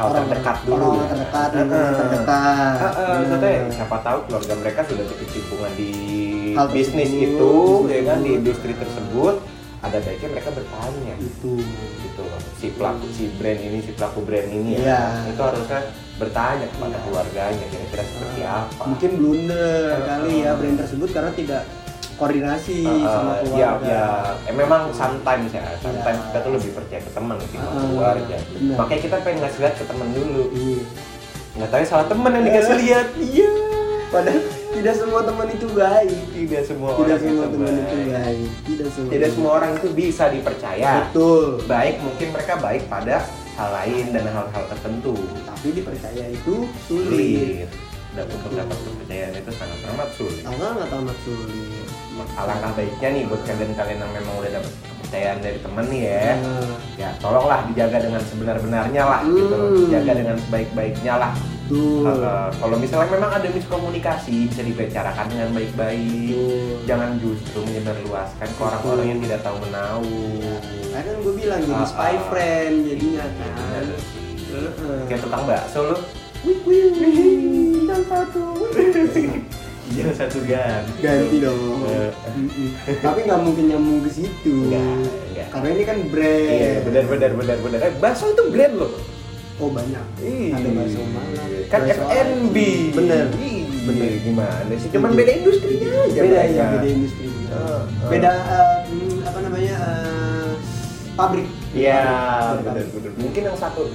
hal 0.01 0.09
orang 0.09 0.27
terdekat 0.27 0.57
dulu 0.65 0.81
orang 0.81 0.97
ya. 0.97 1.07
terdekat 1.13 1.49
lingkungan 1.53 1.93
terdekat. 1.93 2.77
Heeh, 2.81 2.97
Bener. 2.97 3.21
maksudnya 3.21 3.53
siapa 3.69 3.97
tahu 4.01 4.19
keluarga 4.25 4.55
mereka 4.57 4.81
sudah 4.89 5.05
berkecimpungan 5.05 5.73
di 5.77 5.91
Hal 6.57 6.67
bisnis 6.73 7.11
itu 7.13 7.53
bisnis 7.85 7.93
ya 7.93 8.01
kan 8.09 8.19
di 8.25 8.31
industri 8.35 8.73
tersebut 8.75 9.35
ada 9.81 9.97
baiknya 9.97 10.29
mereka 10.33 10.51
bertanya. 10.53 11.15
Itu. 11.21 11.53
Gitu 12.01 12.21
loh 12.21 12.41
si 12.57 12.67
pelaku 12.73 13.07
si 13.13 13.25
brand 13.37 13.61
ini 13.61 13.79
si 13.81 13.93
pelaku 13.93 14.19
brand 14.25 14.49
ini 14.49 14.77
ya. 14.77 14.85
Iya. 15.25 15.33
itu 15.33 15.41
harusnya 15.41 15.81
bertanya 16.17 16.67
kepada 16.69 16.97
Iya. 16.97 17.05
keluarganya 17.05 17.65
kira-kira 17.69 18.03
seperti 18.05 18.41
apa. 18.45 18.83
Mungkin 18.89 19.11
blunder 19.17 19.97
kali 20.05 20.33
ya 20.45 20.53
brand 20.57 20.77
tersebut 20.81 21.09
karena 21.13 21.33
tidak 21.33 21.63
koordinasi 22.21 22.85
Uh, 22.85 23.01
sama 23.03 23.33
uh, 23.33 23.37
keluarga 23.41 23.81
ya, 23.83 24.05
ya, 24.37 24.45
eh, 24.45 24.55
memang 24.55 24.83
sometimes 24.93 25.51
ya, 25.51 25.65
sometimes 25.79 26.21
Iya. 26.21 26.27
kita 26.27 26.39
tuh 26.39 26.53
lebih 26.55 26.71
percaya 26.75 27.01
ke 27.01 27.11
teman 27.11 27.35
ketimbang 27.39 27.73
Uh, 27.73 27.85
keluarga. 27.89 28.37
benar. 28.47 28.77
Makanya 28.77 29.01
kita 29.01 29.17
pengen 29.21 29.39
ngasih 29.41 29.59
lihat 29.59 29.75
ke 29.75 29.85
teman 29.85 30.09
dulu. 30.11 30.43
Iya. 30.53 30.81
Nggak 31.51 31.69
tahu 31.69 31.81
ya 31.81 31.87
salah 31.87 32.07
teman 32.07 32.31
yang 32.31 32.45
dikasih 32.45 32.77
lihat. 32.79 33.07
Iya. 33.17 33.51
padahal 34.11 34.43
tidak 34.73 34.95
semua 34.97 35.21
teman 35.23 35.47
itu 35.49 35.67
baik 35.71 36.19
Tidak 36.35 36.63
semua 36.65 36.91
tidak 36.93 37.07
orang 37.07 37.21
semua 37.21 37.31
itu 37.39 37.55
teman 37.55 37.71
itu 37.71 37.79
baik. 37.87 38.11
baik 38.11 38.49
tidak 38.67 38.89
semua 38.91 39.09
Tidak 39.09 39.29
semua 39.31 39.51
orang 39.53 39.71
itu 39.73 39.89
bisa 39.93 40.25
dipercaya. 40.29 40.91
betul 41.01 41.45
Baik 41.65 41.95
mungkin 42.01 42.27
mereka 42.29 42.55
baik 42.59 42.83
pada 42.87 43.17
hal 43.55 43.71
lain 43.73 44.05
dan 44.11 44.25
hal-hal 44.27 44.65
tertentu. 44.67 45.15
tapi 45.45 45.69
dipercaya 45.73 46.25
itu 46.29 46.55
sulit 46.85 47.07
Sulit. 47.07 47.71
Dan 48.11 48.27
untuk 48.29 48.51
dapat 48.53 48.75
kepercayaan 48.77 49.33
itu 49.37 49.51
sangat 49.55 49.79
amat 49.89 50.09
sulit. 50.11 50.43
awal 50.45 50.71
nggak 50.75 50.91
tamat 50.91 51.17
sulit 51.23 51.80
Alangkah 52.39 52.73
baiknya 52.77 53.09
nih 53.13 53.23
buat 53.29 53.43
kalian-kalian 53.45 53.99
yang 54.01 54.13
memang 54.13 54.35
udah 54.41 54.51
dapat 54.61 54.73
kepercayaan 55.11 55.39
dari 55.43 55.59
temen 55.59 55.85
nih 55.91 56.03
ya. 56.07 56.27
Nah, 56.39 56.75
ya 56.95 57.09
tolonglah 57.19 57.61
dijaga 57.67 57.99
dengan 57.99 58.23
sebenar-benarnya 58.23 59.03
lah 59.03 59.21
gitu. 59.27 59.57
Hmm. 59.59 59.91
jaga 59.91 60.13
dengan 60.15 60.37
sebaik-baiknya 60.39 61.15
lah. 61.19 61.33
Uh, 61.71 62.51
kalau 62.59 62.75
misalnya 62.83 63.15
memang 63.15 63.31
ada 63.31 63.47
miskomunikasi 63.47 64.51
bisa 64.51 64.63
dibicarakan 64.67 65.27
dengan 65.31 65.55
baik-baik. 65.55 66.35
Betul. 66.35 66.83
jangan 66.87 67.11
justru 67.23 67.63
menyebarluaskan 67.63 68.49
ke 68.51 68.61
orang-orang 68.63 69.07
yang 69.07 69.21
tidak 69.23 69.41
tahu 69.47 69.57
menahu. 69.63 70.19
Nah, 70.91 71.01
kan 71.03 71.15
gue 71.23 71.35
bilang 71.39 71.61
jadi 71.63 71.85
spy 71.87 72.15
friend 72.27 72.75
jadinya 72.87 73.25
kan. 73.39 73.55
Bener 73.55 73.87
sih. 74.03 74.31
Heeh. 74.51 74.99
kayak 75.07 75.23
tukang 75.23 75.43
bakso 75.47 75.81
lu. 75.95 75.97
Wih 76.43 76.59
wih 76.67 76.87
wih. 76.99 77.87
Dan 77.87 78.03
satu 78.07 78.43
jangan 79.91 80.15
satu 80.17 80.39
ganti 80.43 80.93
ganti 81.01 81.37
dong 81.39 81.83
Eh. 81.85 82.11
Mm-mm. 82.33 82.69
tapi 82.99 83.19
nggak 83.23 83.41
mungkin 83.41 83.65
nyambung 83.67 83.99
ke 84.01 84.11
situ 84.13 84.55
Nggak, 84.67 84.97
nggak. 85.29 85.47
karena 85.51 85.69
ini 85.69 85.83
kan 85.83 85.97
brand 86.07 86.47
iya 86.49 86.73
benar 86.81 87.05
benar 87.07 87.31
benar 87.35 87.57
benar 87.59 87.79
eh, 87.81 87.93
bakso 87.97 88.25
itu 88.29 88.43
brand 88.49 88.75
loh 88.77 88.93
oh 89.57 89.69
banyak 89.69 90.05
Iya. 90.19 90.55
ada 90.55 90.69
bakso 90.73 91.01
mana 91.07 91.43
kan 91.67 91.81
FNB 91.85 92.57
bener 92.93 93.27
Iya, 93.33 93.59
Bener. 93.83 94.13
gimana 94.21 94.73
sih 94.77 94.89
cuman 94.91 95.11
beda 95.11 95.33
industrinya 95.35 95.89
aja 96.03 96.21
beda 96.21 96.37
mereka. 96.37 96.53
ya 96.53 96.67
beda 96.71 96.89
industri 96.91 97.27
Ah, 97.51 97.59
ah. 97.59 97.83
beda 98.07 98.31
eh, 98.31 98.77
hmm, 98.87 99.19
apa 99.25 99.39
namanya 99.41 99.75
eh, 99.75 100.51
pabrik 101.13 101.49
Iya, 101.71 102.03
Beda 102.53 102.67
benar 102.67 102.85
benar. 102.89 103.13
Mungkin 103.17 103.43
yang 103.45 103.55
satu 103.55 103.87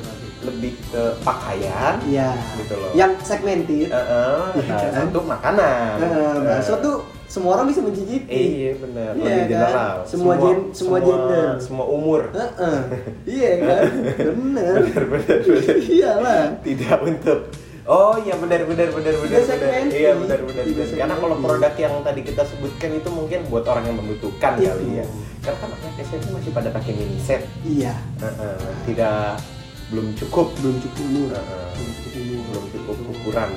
lebih 0.45 0.71
ke 0.85 1.03
pakaian, 1.21 1.97
Iya. 2.03 2.29
gitu 2.57 2.73
loh. 2.75 2.91
Yang 2.91 3.11
segmented. 3.21 3.87
Eh, 3.87 3.95
eh, 3.95 4.45
Iya 4.55 4.69
nah, 4.69 4.79
kan? 4.79 5.05
satu 5.05 5.19
makanan. 5.21 5.93
Nah, 5.97 6.09
bakso 6.41 6.73
Eh, 6.73 6.79
tuh 6.79 6.95
semua 7.25 7.57
orang 7.57 7.67
bisa 7.67 7.81
mencicipi. 7.81 8.41
Iya 8.63 8.71
benar, 8.79 9.11
Iya, 9.11 9.21
lebih 9.21 9.41
kan? 9.41 9.49
general. 9.49 9.95
Semua 10.05 10.33
gen- 10.37 10.69
semua 10.71 10.97
gender. 10.99 11.47
semua 11.59 11.85
umur. 11.85 12.21
Heeh. 12.31 12.79
iya 13.25 13.49
kan? 13.59 13.81
Benar 14.15 14.73
benar 14.85 15.03
benar. 15.11 15.37
Iyalah. 15.81 16.41
Tidak 16.61 16.97
untuk 17.01 17.39
Oh 17.85 18.17
iya 18.17 18.33
benar 18.33 18.65
benar 18.65 18.89
benar 18.89 19.13
benar 19.13 19.41
benar. 19.45 19.85
Iya 19.93 20.17
benar 20.17 20.39
benar. 20.41 20.65
Karena 20.89 21.15
kalau 21.15 21.37
produk 21.37 21.73
yang 21.77 22.01
tadi 22.01 22.25
kita 22.25 22.41
sebutkan 22.41 22.89
itu 22.91 23.09
mungkin 23.13 23.45
buat 23.45 23.61
orang 23.61 23.85
yang 23.85 24.01
membutuhkan 24.01 24.57
Itu. 24.57 24.73
kali 24.73 24.97
ya. 24.97 25.05
Karena 25.45 25.57
kan 25.61 25.69
anak 25.69 25.93
SMP 26.01 26.33
masih 26.33 26.49
pada 26.49 26.73
pakai 26.73 26.97
mini 26.97 27.21
set. 27.21 27.45
Iya. 27.61 27.93
Heeh, 28.17 28.57
tidak 28.89 29.37
belum 29.89 30.07
cukup. 30.17 30.47
Belum 30.61 30.75
cukup 30.81 30.99
umur. 31.03 31.29
Heeh. 31.33 31.69
Belum 31.75 31.91
cukup 31.93 32.13
umur. 32.15 32.43
belum 32.45 32.65
cukup 32.71 32.95
ukuran 33.11 33.49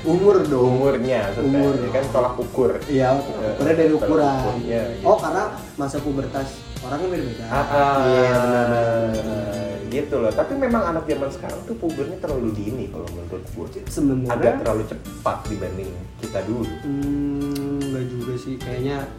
Umur 0.00 0.36
dong. 0.48 0.64
umurnya 0.80 1.20
Umur. 1.36 1.76
Ini 1.76 1.90
kan 1.92 2.04
tolak 2.08 2.34
ukur 2.40 2.72
Iya, 2.88 3.20
ukurnya 3.20 3.74
dari 3.76 3.92
ukuran. 3.92 4.32
ukur, 4.32 4.54
iya, 4.64 4.82
iya. 4.96 5.04
Oh, 5.04 5.20
karena 5.20 5.44
masa 5.76 6.00
pubertas 6.00 6.56
orangnya 6.80 7.08
beda-beda. 7.12 7.44
Ah, 7.52 7.64
ah, 7.68 7.96
Iya, 8.08 8.32
benar 8.40 9.50
gitu 9.90 10.22
loh 10.22 10.30
tapi 10.30 10.54
memang 10.54 10.94
anak 10.94 11.04
zaman 11.04 11.26
sekarang 11.28 11.58
tuh 11.66 11.74
pubernya 11.74 12.14
terlalu 12.22 12.54
dini 12.54 12.86
kalau 12.88 13.10
menurut 13.10 13.42
gue 13.42 13.66
agak 13.66 13.90
Sebenarnya 13.90 14.54
terlalu 14.62 14.82
cepat 14.86 15.36
dibanding 15.50 15.90
kita 16.22 16.40
dulu 16.46 16.70
Hmm, 16.86 17.82
enggak 17.82 18.06
juga 18.06 18.32
sih 18.38 18.54
kayaknya 18.56 19.10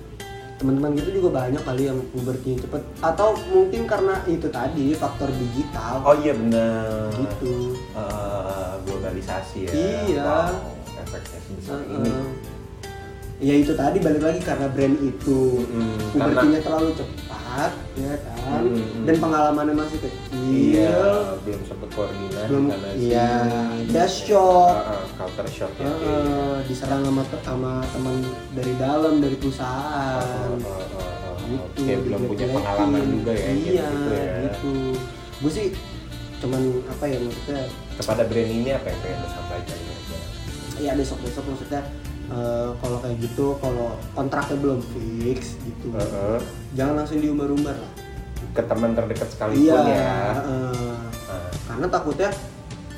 teman-teman 0.61 0.93
gitu 0.93 1.09
juga 1.17 1.29
banyak 1.41 1.63
kali 1.65 1.89
yang 1.89 1.97
pubertinya 2.13 2.61
cepet. 2.61 2.81
Atau 3.01 3.33
mungkin 3.49 3.89
karena 3.89 4.21
itu 4.29 4.47
tadi 4.53 4.93
faktor 4.93 5.33
digital. 5.33 6.05
Oh 6.05 6.15
iya 6.21 6.37
benar 6.37 7.09
gitu. 7.17 7.73
Eh, 7.97 8.71
globalisasi 8.85 9.57
ya. 9.65 9.71
Iya. 9.73 10.21
Wow, 10.21 10.53
efeknya 11.01 11.39
sebesar 11.49 11.81
Heeh. 11.81 11.97
ini. 11.97 12.13
Ya 13.41 13.57
itu 13.57 13.73
tadi 13.73 13.97
balik 13.97 14.21
lagi 14.21 14.41
karena 14.45 14.69
brand 14.69 14.97
itu. 15.01 15.65
Mm, 15.65 15.97
pubertinya 16.13 16.59
terlalu 16.61 16.89
cepat 16.93 17.30
ya 17.93 18.15
kan? 18.17 18.61
Mm, 18.63 19.05
dan 19.05 19.15
pengalamannya 19.17 19.75
masih 19.75 19.97
kecil. 19.99 20.39
Iya 20.51 20.99
belum 21.41 21.61
sempet 21.65 21.89
koordinasi 21.91 22.47
belum 22.47 22.63
karena 22.69 22.89
iya 22.95 23.29
dia 23.85 24.05
shock 24.07 24.71
Ah, 24.71 24.95
ah, 24.97 25.03
culture 25.17 25.49
shock 25.49 25.73
ya. 25.77 25.85
Heeh, 25.87 26.55
diserang 26.65 27.01
sama 27.03 27.21
sama 27.43 27.71
teman 27.91 28.15
dari 28.51 28.73
dalam 28.77 29.13
dari 29.19 29.35
Ah, 29.35 29.41
perusahaan 29.41 30.51
ah, 30.61 30.69
ah, 30.69 30.85
ah, 30.97 31.35
gitu 31.45 31.79
Kayak 31.83 31.99
belum 32.05 32.21
punya 32.25 32.45
pengalaman 32.49 33.03
juga 33.11 33.31
ya 33.35 33.43
kayak 33.43 33.57
iya 33.57 33.85
gitu 33.87 34.09
ya. 34.11 34.33
gitu. 34.47 34.73
Gue 35.41 35.51
sih 35.51 35.67
cuman 36.41 36.61
apa 36.89 37.03
ya 37.05 37.17
maksudnya 37.21 37.61
kepada 37.95 38.21
brand 38.25 38.49
ini 38.49 38.69
apa 38.73 38.87
yang 38.89 38.99
pengen 38.99 39.17
lo 39.19 39.29
sampaikan? 39.29 39.77
Ya? 39.77 40.19
ya 40.81 40.91
besok 40.97 41.21
besok 41.21 41.45
maksudnya 41.45 41.81
eh, 42.31 42.69
kalau 42.79 42.97
kayak 42.99 43.17
gitu 43.19 43.59
kalau 43.59 43.93
kontraknya 44.11 44.57
belum 44.57 44.79
fix 44.81 45.59
gitu. 45.61 45.91
Heeh. 45.91 46.39
jangan 46.71 47.03
langsung 47.03 47.19
diumbar-umbar 47.19 47.75
lah. 47.75 47.91
Ke 48.51 48.63
teman 48.63 48.91
terdekat 48.91 49.27
sekalipun 49.29 49.61
iya 49.61 49.77
ya. 49.85 50.15
heeh. 50.39 50.95
Ah, 51.27 51.47
karena 51.67 51.87
takutnya 51.87 52.29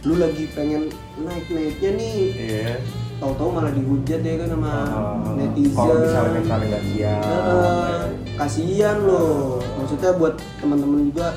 lu 0.04 0.20
lagi 0.20 0.44
pengen 0.52 0.92
naik 1.18 1.48
naiknya 1.48 1.92
nih. 1.96 2.20
Iya. 2.34 2.76
Tahu-tahu 3.22 3.50
malah 3.50 3.72
dihujat 3.72 4.20
ya 4.20 4.34
kan 4.36 4.50
sama 4.52 4.72
Ah, 4.84 5.32
netizen. 5.34 5.74
Kalau 5.74 5.96
misalnya 5.96 6.40
misalnya 6.40 6.66
nggak 6.76 6.86
siap 6.92 7.24
Heeh, 7.24 8.02
kasihan 8.36 8.98
loh 9.00 9.64
maksudnya 9.80 10.12
buat 10.18 10.36
teman-teman 10.60 11.08
juga 11.08 11.28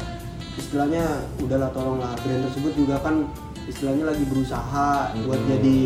istilahnya 0.56 1.04
udahlah 1.38 1.70
tolonglah. 1.70 2.12
Brand 2.20 2.42
tersebut 2.48 2.72
juga 2.74 2.96
kan 2.98 3.28
istilahnya 3.66 4.04
lagi 4.08 4.24
berusaha 4.26 4.90
Mm-mm. 5.12 5.24
buat 5.26 5.40
jadi 5.46 5.78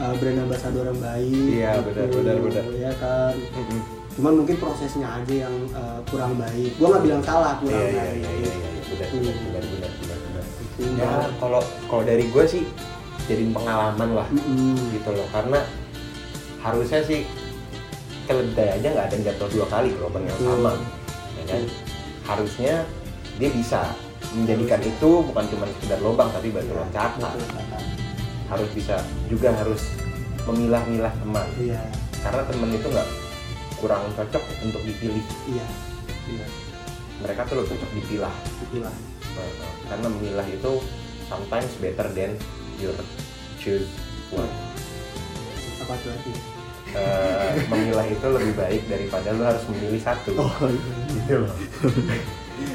uh, 0.00 0.14
brand 0.16 0.38
ambassador 0.40 0.84
yang 0.88 0.98
baik 0.98 1.44
Iya, 1.52 1.72
benar, 1.84 2.06
benar, 2.08 2.36
benar. 2.40 2.64
ya 2.74 2.92
kan? 2.96 3.34
Mm-mm. 3.36 3.80
cuman 4.10 4.32
mungkin 4.42 4.56
prosesnya 4.58 5.06
aja 5.06 5.34
yang 5.46 5.54
uh, 5.70 6.00
kurang 6.10 6.34
baik. 6.34 6.74
Gua 6.76 6.92
nggak 6.92 7.04
bilang 7.06 7.22
salah 7.22 7.54
iya 7.56 7.60
kurang 7.62 7.84
iya 7.86 8.02
baik. 8.02 8.18
iya 8.18 8.30
iya 8.32 8.52
iya. 8.52 8.68
Benar 8.90 9.06
Gitu. 9.06 9.16
benar 9.22 9.64
benar 9.70 9.92
benar 10.02 10.18
benar 10.18 10.44
Itu, 10.60 10.82
ya 10.98 11.10
kalau 11.38 11.60
kalau 11.86 12.02
dari 12.02 12.24
gue 12.26 12.44
sih 12.44 12.62
jadi 13.24 13.44
pengalaman 13.48 14.08
lah. 14.12 14.26
Mm-mm. 14.28 14.74
gitu 14.90 15.10
loh. 15.14 15.28
Karena 15.30 15.60
harusnya 16.58 17.00
sih 17.00 17.24
keledai 18.26 18.76
aja 18.76 18.86
nggak 18.90 19.06
ada 19.08 19.14
yang 19.14 19.24
jatuh 19.30 19.48
dua 19.48 19.66
kali 19.68 19.88
ke 19.90 19.98
lubang 19.98 20.24
yang 20.26 20.38
sama 20.38 20.72
ya 21.34 21.44
kan? 21.48 21.62
Harusnya 22.26 22.74
dia 23.38 23.50
bisa 23.50 23.80
menjadikan 24.30 24.80
itu 24.82 25.10
bukan 25.24 25.44
cuma 25.48 25.64
sekedar 25.70 25.98
lubang 25.98 26.28
tapi 26.30 26.50
batu 26.50 26.70
loncatan. 26.70 27.18
Betul, 27.24 27.46
Kakak. 27.56 27.82
Harus 28.50 28.70
bisa 28.74 28.98
juga 29.30 29.54
harus 29.54 29.94
memilah-milah 30.44 31.14
teman. 31.22 31.46
Iya. 31.62 31.80
Karena 32.20 32.42
temen 32.50 32.70
itu 32.74 32.86
nggak 32.90 33.08
kurang 33.78 34.04
cocok 34.18 34.44
untuk 34.66 34.82
dipilih. 34.84 35.24
Iya 35.48 35.66
iya. 36.28 36.46
Mereka 37.22 37.46
tuh 37.48 37.62
lebih 37.62 37.78
cocok 37.78 37.90
dipilah. 37.96 38.34
Itulah 38.68 38.96
Uh, 39.30 39.46
karena 39.86 40.10
memilah 40.10 40.42
itu 40.50 40.82
sometimes 41.30 41.70
better 41.78 42.10
than 42.18 42.34
your 42.82 42.90
choose 43.62 43.86
one. 44.34 44.50
Apa 45.86 45.94
tuh 46.02 46.10
artinya? 46.10 46.42
Uh, 46.90 47.54
memilah 47.70 48.06
itu 48.10 48.26
lebih 48.26 48.52
baik 48.58 48.82
daripada 48.90 49.30
lu 49.30 49.46
harus 49.46 49.62
memilih 49.70 50.02
satu. 50.02 50.34
Oh 50.34 50.50
gitu 51.14 51.46
loh 51.46 51.54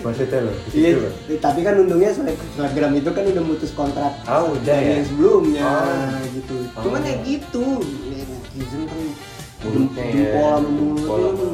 maksudnya 0.05 0.39
lo 0.39 0.53
iya 0.71 0.89
loh 0.95 1.11
tapi 1.39 1.59
kan 1.59 1.75
untungnya 1.75 2.11
seleb- 2.11 2.45
selebgram 2.53 2.93
itu 2.93 3.09
kan 3.09 3.23
udah 3.25 3.43
mutus 3.43 3.71
kontrak 3.71 4.13
Oh, 4.23 4.53
udah 4.53 4.77
ya? 4.77 4.91
yang 4.93 5.03
sebelumnya 5.03 5.65
Oh. 5.65 6.21
gitu 6.29 6.55
Oh. 6.71 6.81
cuman 6.85 7.01
ya 7.01 7.15
gitu 7.19 7.65
netizen 8.05 8.85
kan 8.85 9.01
Mulutnya 9.57 10.03
ya, 10.03 10.13
jempol 10.13 10.45
sama 10.53 10.69
mulut 10.69 11.01
jempol 11.01 11.21
kan 11.25 11.53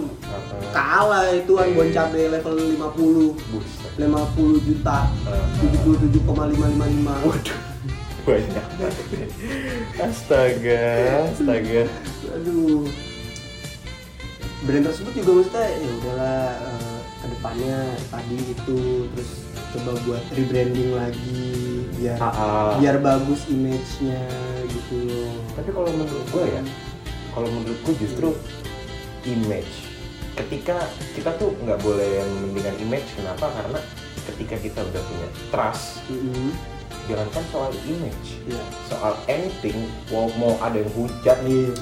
kalah 0.70 1.26
itu 1.32 1.52
kan 1.54 1.68
bon 1.72 1.88
cabe 1.90 2.22
level 2.28 2.56
50 2.60 3.40
Buset. 3.48 3.92
50 3.96 4.68
juta 4.68 4.98
Uh-uh. 5.24 6.04
77,555 6.12 7.08
Waduh, 7.24 7.60
banyak. 8.28 8.66
Astaga, 9.98 10.84
astaga. 11.26 11.82
aduh 12.30 12.84
brand 14.62 14.84
tersebut 14.84 15.14
juga 15.16 15.32
maksudnya 15.34 15.66
ya 15.72 15.90
udahlah 15.96 16.46
eh, 16.54 16.91
ke 17.42 17.50
depannya 17.50 17.82
tadi 18.14 18.38
itu 18.54 18.78
terus 19.10 19.32
coba 19.74 19.92
buat 20.06 20.24
rebranding 20.30 20.94
lagi 20.94 21.50
biar 21.98 22.18
Ah, 22.22 22.30
ah. 22.30 22.72
biar 22.78 23.02
bagus 23.02 23.50
image-nya 23.50 24.22
gitu 24.70 25.10
loh 25.10 25.34
Tapi 25.58 25.70
kalau 25.74 25.90
menurut 25.90 26.26
gue 26.30 26.46
ya, 26.46 26.62
kalau 27.34 27.50
menurut 27.50 27.80
gue 27.82 27.96
justru 27.98 28.30
image. 29.26 29.90
Ketika 30.38 30.86
kita 31.18 31.34
tuh 31.38 31.58
nggak 31.60 31.82
boleh 31.82 32.22
mementingkan 32.24 32.78
image, 32.80 33.10
kenapa? 33.14 33.50
Karena 33.52 33.80
ketika 34.26 34.56
kita 34.58 34.80
udah 34.82 35.02
punya 35.02 35.28
trust, 35.50 36.02
Mm-mm. 36.08 36.54
jangankan 37.06 37.44
soal 37.50 37.72
image, 37.84 38.38
Iya. 38.46 38.64
soal 38.86 39.14
anything, 39.26 39.90
mau, 40.10 40.30
mau 40.38 40.56
ada 40.62 40.78
yang 40.78 40.92
hujat, 40.94 41.38
Iya. 41.42 41.74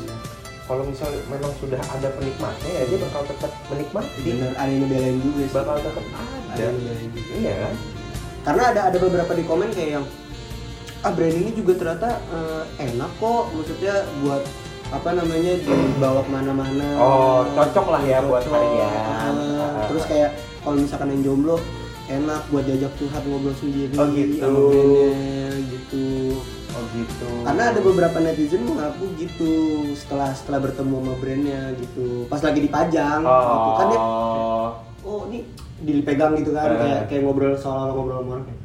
Kalau 0.69 0.85
misalnya 0.85 1.17
memang 1.25 1.49
sudah 1.57 1.81
ada 1.81 2.13
penikmatnya 2.13 2.71
ya 2.71 2.83
dia 2.85 2.97
bakal 3.01 3.21
tetap 3.25 3.51
menikmati, 3.67 4.19
bener 4.21 4.53
ada 4.53 4.69
yang 4.69 4.81
ngebelain 4.81 5.17
juga 5.17 5.41
sih 5.41 5.51
bakal 5.51 5.75
tetap 5.81 6.05
ada 6.47 6.67
Iya 7.31 7.53
kan? 7.59 7.75
karena 8.39 8.63
ada 8.67 8.81
ada 8.87 8.97
beberapa 8.99 9.31
di 9.33 9.43
komen 9.43 9.69
kayak 9.69 9.91
yang 9.91 10.05
ah 10.99 11.11
brand 11.11 11.33
ini 11.33 11.51
juga 11.51 11.73
ternyata 11.73 12.09
eh, 12.21 12.63
enak 12.85 13.11
kok 13.15 13.43
maksudnya 13.49 13.95
buat 14.19 14.43
apa 14.89 15.09
namanya 15.11 15.53
dibawa 15.57 16.21
ke 16.21 16.29
mana-mana 16.29 16.87
Oh, 16.97 17.41
cocok 17.47 17.87
lah 17.89 18.01
ya 18.03 18.19
buat 18.21 18.41
Cocok. 18.41 18.53
harian. 18.53 19.35
Ah, 19.57 19.85
terus 19.85 20.03
kayak 20.05 20.31
kalau 20.59 20.77
misalkan 20.77 21.13
yang 21.13 21.21
jomblo 21.23 21.57
enak 22.07 22.41
buat 22.47 22.63
diajak 22.63 22.89
curhat 22.95 23.21
ngobrol 23.23 23.53
sendiri 23.53 23.93
Oh, 23.95 24.07
gitu. 24.09 24.53
Gitu. 26.91 27.29
karena 27.43 27.63
ada 27.69 27.79
beberapa 27.79 28.17
netizen 28.17 28.63
mengaku 28.63 29.05
gitu 29.15 29.51
setelah 29.93 30.29
setelah 30.31 30.59
bertemu 30.63 30.95
sama 30.95 31.13
brandnya 31.15 31.61
gitu 31.75 32.25
pas 32.25 32.39
lagi 32.39 32.59
dipajang 32.61 33.21
oh. 33.21 33.37
gitu 33.39 33.71
kan 33.73 33.85
dia 33.87 33.99
oh 34.99 35.19
ini 35.27 35.39
dipegang 35.79 36.33
gitu 36.35 36.51
kan 36.51 36.67
Eh. 36.67 36.77
kayak 36.77 37.01
kayak 37.07 37.21
ngobrol 37.23 37.55
soal 37.55 37.93
ngobrol 37.93 38.21
kayak 38.41 38.59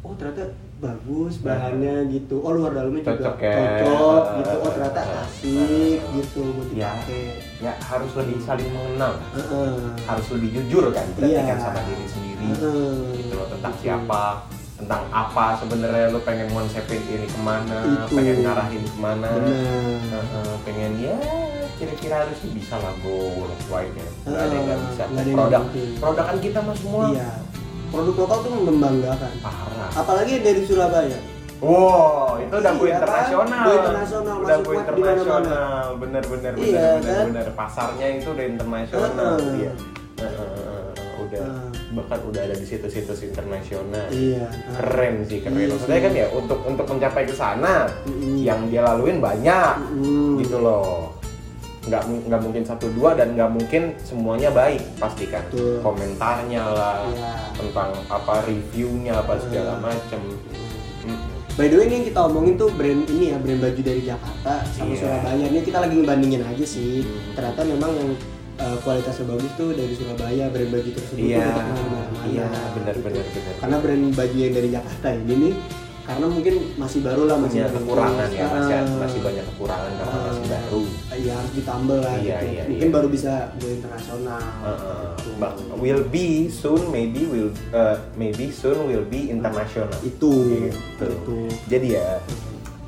oh 0.00 0.14
ternyata 0.14 0.44
bagus 0.74 1.40
bahannya 1.40 2.08
gitu 2.10 2.38
oh 2.38 2.52
luar 2.52 2.72
dalamnya 2.72 3.00
juga 3.00 3.32
Cocok 3.32 3.36
ya. 3.38 3.56
cocok 3.80 4.24
gitu 4.36 4.54
oh 4.56 4.60
Eh. 4.60 4.72
ternyata 4.74 5.00
asik 5.22 6.00
gitu 6.12 6.40
buat 6.52 6.68
Ya. 6.70 6.92
dipakai 6.92 7.22
ya 7.58 7.72
harus 7.80 8.12
lebih 8.14 8.36
saling 8.38 8.68
mengenal 8.68 9.12
Heeh. 9.32 9.76
harus 10.04 10.26
lebih 10.30 10.48
jujur 10.54 10.84
kan 10.88 11.06
berarti 11.14 11.32
Iya. 11.32 11.42
kan 11.46 11.58
sama 11.62 11.80
diri 11.82 12.06
sendiri 12.06 12.44
Heeh. 12.44 12.96
gitu 13.16 13.32
loh 13.34 13.46
tentang 13.48 13.72
Gitu. 13.74 13.82
siapa 13.82 14.24
tentang 14.74 15.02
apa 15.08 15.54
sebenarnya 15.56 16.10
lo 16.10 16.18
pengen 16.20 16.50
konsepin 16.50 16.98
ini 17.04 17.24
ke 17.24 17.38
mana 17.38 17.78
Itu. 18.04 18.18
pengen 18.18 18.36
ngarahin 18.42 18.82
ke 18.82 18.98
mana 18.98 19.28
benar 19.30 19.54
Heeh, 20.10 20.52
pengen 20.66 20.92
ya 20.98 21.16
kira-kira 21.74 22.14
harusnya 22.22 22.50
bisa 22.50 22.74
lah 22.76 22.92
go 22.98 23.14
worldwide 23.36 23.94
ya 23.94 24.08
nggak 24.24 24.40
ada 24.40 24.50
yang 24.52 24.64
nggak 24.64 24.78
bisa 24.82 25.02
yang 25.06 25.26
produk 25.32 25.62
produk 25.96 26.24
kan 26.26 26.36
kita 26.38 26.58
mah 26.58 26.74
semua 26.74 27.04
iya 27.08 27.30
produk 27.88 28.14
lokal 28.18 28.38
tuh 28.42 28.50
membanggakan 28.52 29.32
parah 29.38 29.90
apalagi 29.92 30.32
dari 30.40 30.62
Surabaya 30.64 31.18
Wow, 31.64 32.36
itu 32.44 32.50
udah 32.52 32.72
go 32.76 32.84
Iya, 32.84 32.92
kan? 32.92 32.98
internasional. 33.00 33.64
Go 33.64 33.72
internasional, 33.72 34.34
udah 34.36 34.56
mana-mana. 34.58 34.84
internasional. 34.84 35.84
Bener 35.96 36.22
bener 36.26 36.52
bener 36.52 36.52
Iya, 36.60 36.88
bener 36.92 37.08
kan? 37.08 37.24
bener. 37.24 37.46
Pasarnya 37.56 38.06
itu 38.12 38.28
udah 38.28 38.46
internasional 38.52 39.32
Heeh. 39.32 39.52
dia. 39.56 39.72
Heeh, 40.20 40.73
udah 41.34 41.42
Heeh. 41.42 41.70
bahkan 41.92 42.18
udah 42.22 42.40
ada 42.40 42.54
di 42.54 42.62
situs-situs 42.62 43.20
internasional. 43.22 44.06
iya 44.08 44.46
Keren 44.72 45.14
sih, 45.22 45.38
keren. 45.40 45.56
Iya 45.56 45.74
Maksudnya 45.74 46.00
kan 46.00 46.12
ya 46.14 46.26
untuk 46.30 46.58
untuk 46.62 46.86
mencapai 46.86 47.24
ke 47.24 47.34
sana 47.34 47.90
Mm-mm. 48.04 48.38
yang 48.40 48.66
dia 48.68 48.80
laluin 48.80 49.18
banyak 49.18 49.74
Mm. 49.90 50.38
gitu 50.40 50.58
loh. 50.58 51.12
Nggak, 51.84 52.00
nggak 52.24 52.40
mungkin 52.40 52.62
satu 52.64 52.88
dua 52.90 53.12
dan 53.12 53.34
nggak 53.34 53.50
mungkin 53.50 53.82
semuanya 54.00 54.48
baik 54.48 54.80
pasti 54.96 55.26
kan. 55.26 55.44
Betul. 55.48 55.82
Komentarnya 55.82 56.62
lah 56.64 57.04
Iya. 57.04 57.32
tentang 57.52 57.90
apa 58.08 58.40
reviewnya 58.42 59.18
apa 59.18 59.36
segala 59.36 59.76
Iya. 59.76 59.82
macem. 59.82 60.20
By 61.54 61.70
the 61.70 61.78
way 61.78 61.86
ini 61.86 61.94
yang 61.94 62.06
kita 62.10 62.20
omongin 62.20 62.54
tuh 62.56 62.66
brand 62.74 63.06
ini 63.06 63.30
ya 63.30 63.38
brand 63.38 63.62
baju 63.62 63.78
dari 63.78 64.02
Jakarta 64.02 64.66
sama 64.66 64.90
Iya. 64.90 64.98
Surabaya. 64.98 65.44
Ini 65.46 65.60
kita 65.62 65.78
lagi 65.78 65.94
ngebandingin 65.94 66.42
aja 66.42 66.64
sih. 66.66 67.06
Hmm. 67.06 67.30
Ternyata 67.36 67.60
memang 67.62 67.90
yang 67.94 68.10
uh, 68.56 68.76
kualitasnya 68.82 69.24
bagus 69.26 69.52
tuh 69.54 69.70
dari 69.72 69.92
Surabaya 69.92 70.44
brand 70.50 70.70
baju 70.70 70.90
tersebut 70.90 71.24
Iya, 71.24 71.46
mana-mana. 71.46 72.00
iya, 72.26 72.46
benar, 72.74 72.94
gitu. 72.94 73.04
benar, 73.06 73.24
benar. 73.30 73.54
Karena 73.58 73.76
brand 73.80 74.04
baju 74.12 74.36
yang 74.36 74.52
dari 74.52 74.68
Jakarta 74.70 75.08
ini 75.14 75.34
nih 75.38 75.54
karena 76.04 76.28
mungkin 76.28 76.54
masih 76.76 77.00
baru 77.00 77.24
lah 77.24 77.40
masih 77.40 77.64
baru. 77.64 77.80
kekurangan 77.80 78.28
ya 78.28 78.44
masih 78.44 78.76
Ah, 78.76 78.84
masih 79.00 79.20
banyak 79.24 79.44
kekurangan 79.56 79.88
karena 79.96 80.16
masih 80.20 80.44
ah, 80.44 80.48
baru 80.52 80.82
Iya 81.16 81.32
harus 81.32 81.52
ditambah 81.56 81.98
lah 82.04 82.14
Iya, 82.20 82.36
gitu. 82.36 82.44
iya, 82.52 82.62
mungkin 82.68 82.88
iya. 82.92 82.96
baru 83.00 83.08
bisa 83.08 83.32
go 83.56 83.66
internasional. 83.72 84.42
Uh, 84.60 84.68
uh, 84.68 85.08
gitu. 85.16 85.74
will 85.80 86.04
be 86.12 86.26
soon 86.52 86.92
maybe 86.92 87.24
will 87.24 87.48
uh, 87.72 87.96
maybe 88.20 88.52
soon 88.52 88.76
will 88.84 89.06
be 89.08 89.32
international 89.32 89.88
itu 90.04 90.32
Gitu. 90.68 91.08
itu 91.08 91.36
jadi 91.72 91.86
ya 91.96 92.08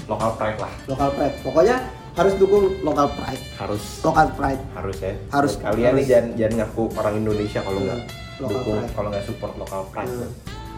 local 0.05 0.37
pride 0.37 0.61
lah 0.61 0.73
lokal 0.85 1.09
pride. 1.17 1.37
Pokoknya 1.41 1.77
harus 2.17 2.33
dukung 2.35 2.65
lokal 2.81 3.13
pride. 3.13 3.43
harus 3.57 3.83
Lokal 4.01 4.29
pride. 4.33 4.63
harus 4.73 4.97
ya 4.99 5.13
Harus, 5.29 5.53
kalian 5.59 5.93
nih 5.93 6.01
harus. 6.01 6.09
jangan 6.09 6.29
jangan 6.35 6.55
ngaku 6.59 6.83
orang 6.95 7.15
Indonesia 7.17 7.61
kalau 7.61 7.81
nggak 7.83 8.01
Local 8.37 8.53
dukung 8.55 8.77
kalau 8.91 9.09
nggak 9.11 9.25
support 9.25 9.53
local 9.55 9.83
pride 9.87 10.09
Hmm. 10.09 10.33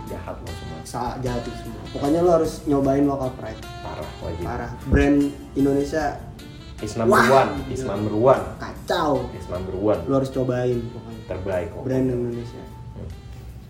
jahat 0.08 0.36
lo 0.36 0.50
semua 0.50 0.78
Sa 0.82 1.00
jahat 1.18 1.42
itu 1.42 1.52
semua. 1.58 1.82
Pokoknya 1.90 2.20
lo 2.20 2.30
harus 2.34 2.64
nyobain 2.64 3.04
lokal 3.04 3.30
pride. 3.34 3.60
parah 3.78 4.08
wajib 4.18 4.42
Parah. 4.42 4.70
Brand 4.84 5.18
Indonesia 5.52 6.04
is 6.78 6.92
number 6.94 7.12
Wah. 7.14 7.28
one 7.36 7.50
is 7.68 7.82
number 7.82 8.14
one 8.14 8.42
kacau. 8.56 9.26
is 9.32 9.46
number 9.46 9.74
one 9.74 10.00
Lo 10.04 10.14
harus 10.16 10.30
cobain 10.30 10.78
pokoknya. 10.86 11.22
terbaik 11.28 11.66
kok 11.70 11.82
Brand 11.82 12.06
Indonesia. 12.08 12.62
Hmm. 12.94 13.08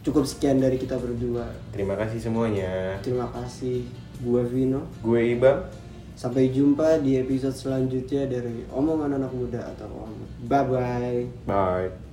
Cukup 0.01 0.25
sekian 0.25 0.57
dari 0.57 0.77
kita 0.77 0.95
berdua. 0.95 1.53
terima 1.69 1.93
kasih 1.95 2.17
semuanya 2.19 2.97
Terima 3.01 3.29
kasih. 3.31 3.85
Gua 4.19 4.41
Vino. 4.43 4.83
gue 4.99 5.21
Ibam 5.33 5.59
Sampai 6.19 6.51
jumpa 6.51 6.99
di 6.99 7.15
episode 7.15 7.55
selanjutnya 7.55 8.27
dari 8.27 8.67
Omongan 8.75 9.23
Anak 9.23 9.31
Muda 9.39 9.71
atau 9.71 10.11
Bye 10.51 10.67
bye. 10.67 11.23
bye 11.47 12.08